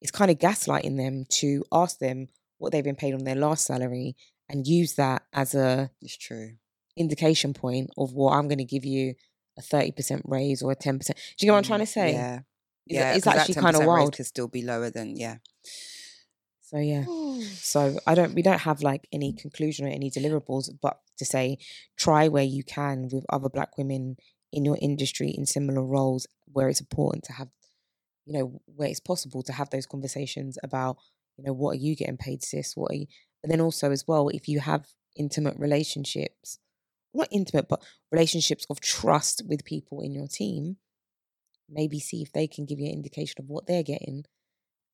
[0.00, 2.28] it's kind of gaslighting them to ask them
[2.58, 4.14] what they've been paid on their last salary
[4.48, 6.52] and use that as a It's true.
[6.96, 9.14] indication point of well i'm going to give you
[9.58, 11.68] a 30% raise or a 10% do you get what i'm mm-hmm.
[11.68, 12.34] trying to say Yeah.
[12.34, 12.44] It's-
[12.86, 13.14] Yeah.
[13.14, 14.16] it's actually kinda 10% wild.
[14.16, 15.36] Could still be lower than yeah.
[16.62, 17.04] so yeah
[17.60, 21.58] So I don't we don't have like any conclusion or any deliverables, but to say
[21.96, 24.16] try where you can with other black women
[24.52, 27.48] in your industry in similar roles where it's important to have,
[28.24, 30.96] you know, where it's possible to have those conversations about,
[31.36, 32.76] you know, what are you getting paid, sis?
[32.76, 33.06] What are you
[33.42, 34.86] but then also as well, if you have
[35.16, 36.58] intimate relationships,
[37.18, 40.76] not intimate, but relationships of trust with people in your team,
[41.68, 44.24] maybe see if they can give you an indication of what they're getting.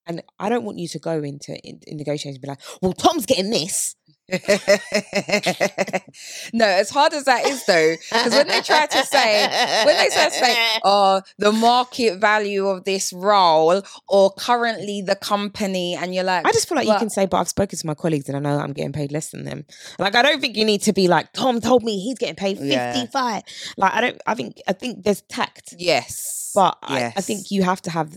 [0.06, 2.92] And I don't want you to go into in, in negotiations and be like, well,
[2.92, 3.96] Tom's getting this.
[6.54, 9.46] no, as hard as that is though, because when they try to say,
[9.84, 15.94] when they start saying, oh, the market value of this role or currently the company,
[15.94, 17.94] and you're like, I just feel like you can say, but I've spoken to my
[17.94, 19.66] colleagues and I know I'm getting paid less than them.
[19.98, 22.58] Like, I don't think you need to be like, Tom told me he's getting paid
[22.60, 22.94] Yeah.
[22.94, 23.42] 55.
[23.76, 27.62] Like, I don't, I think, I think there's tact, yes, but I, I think you
[27.62, 28.16] have to have,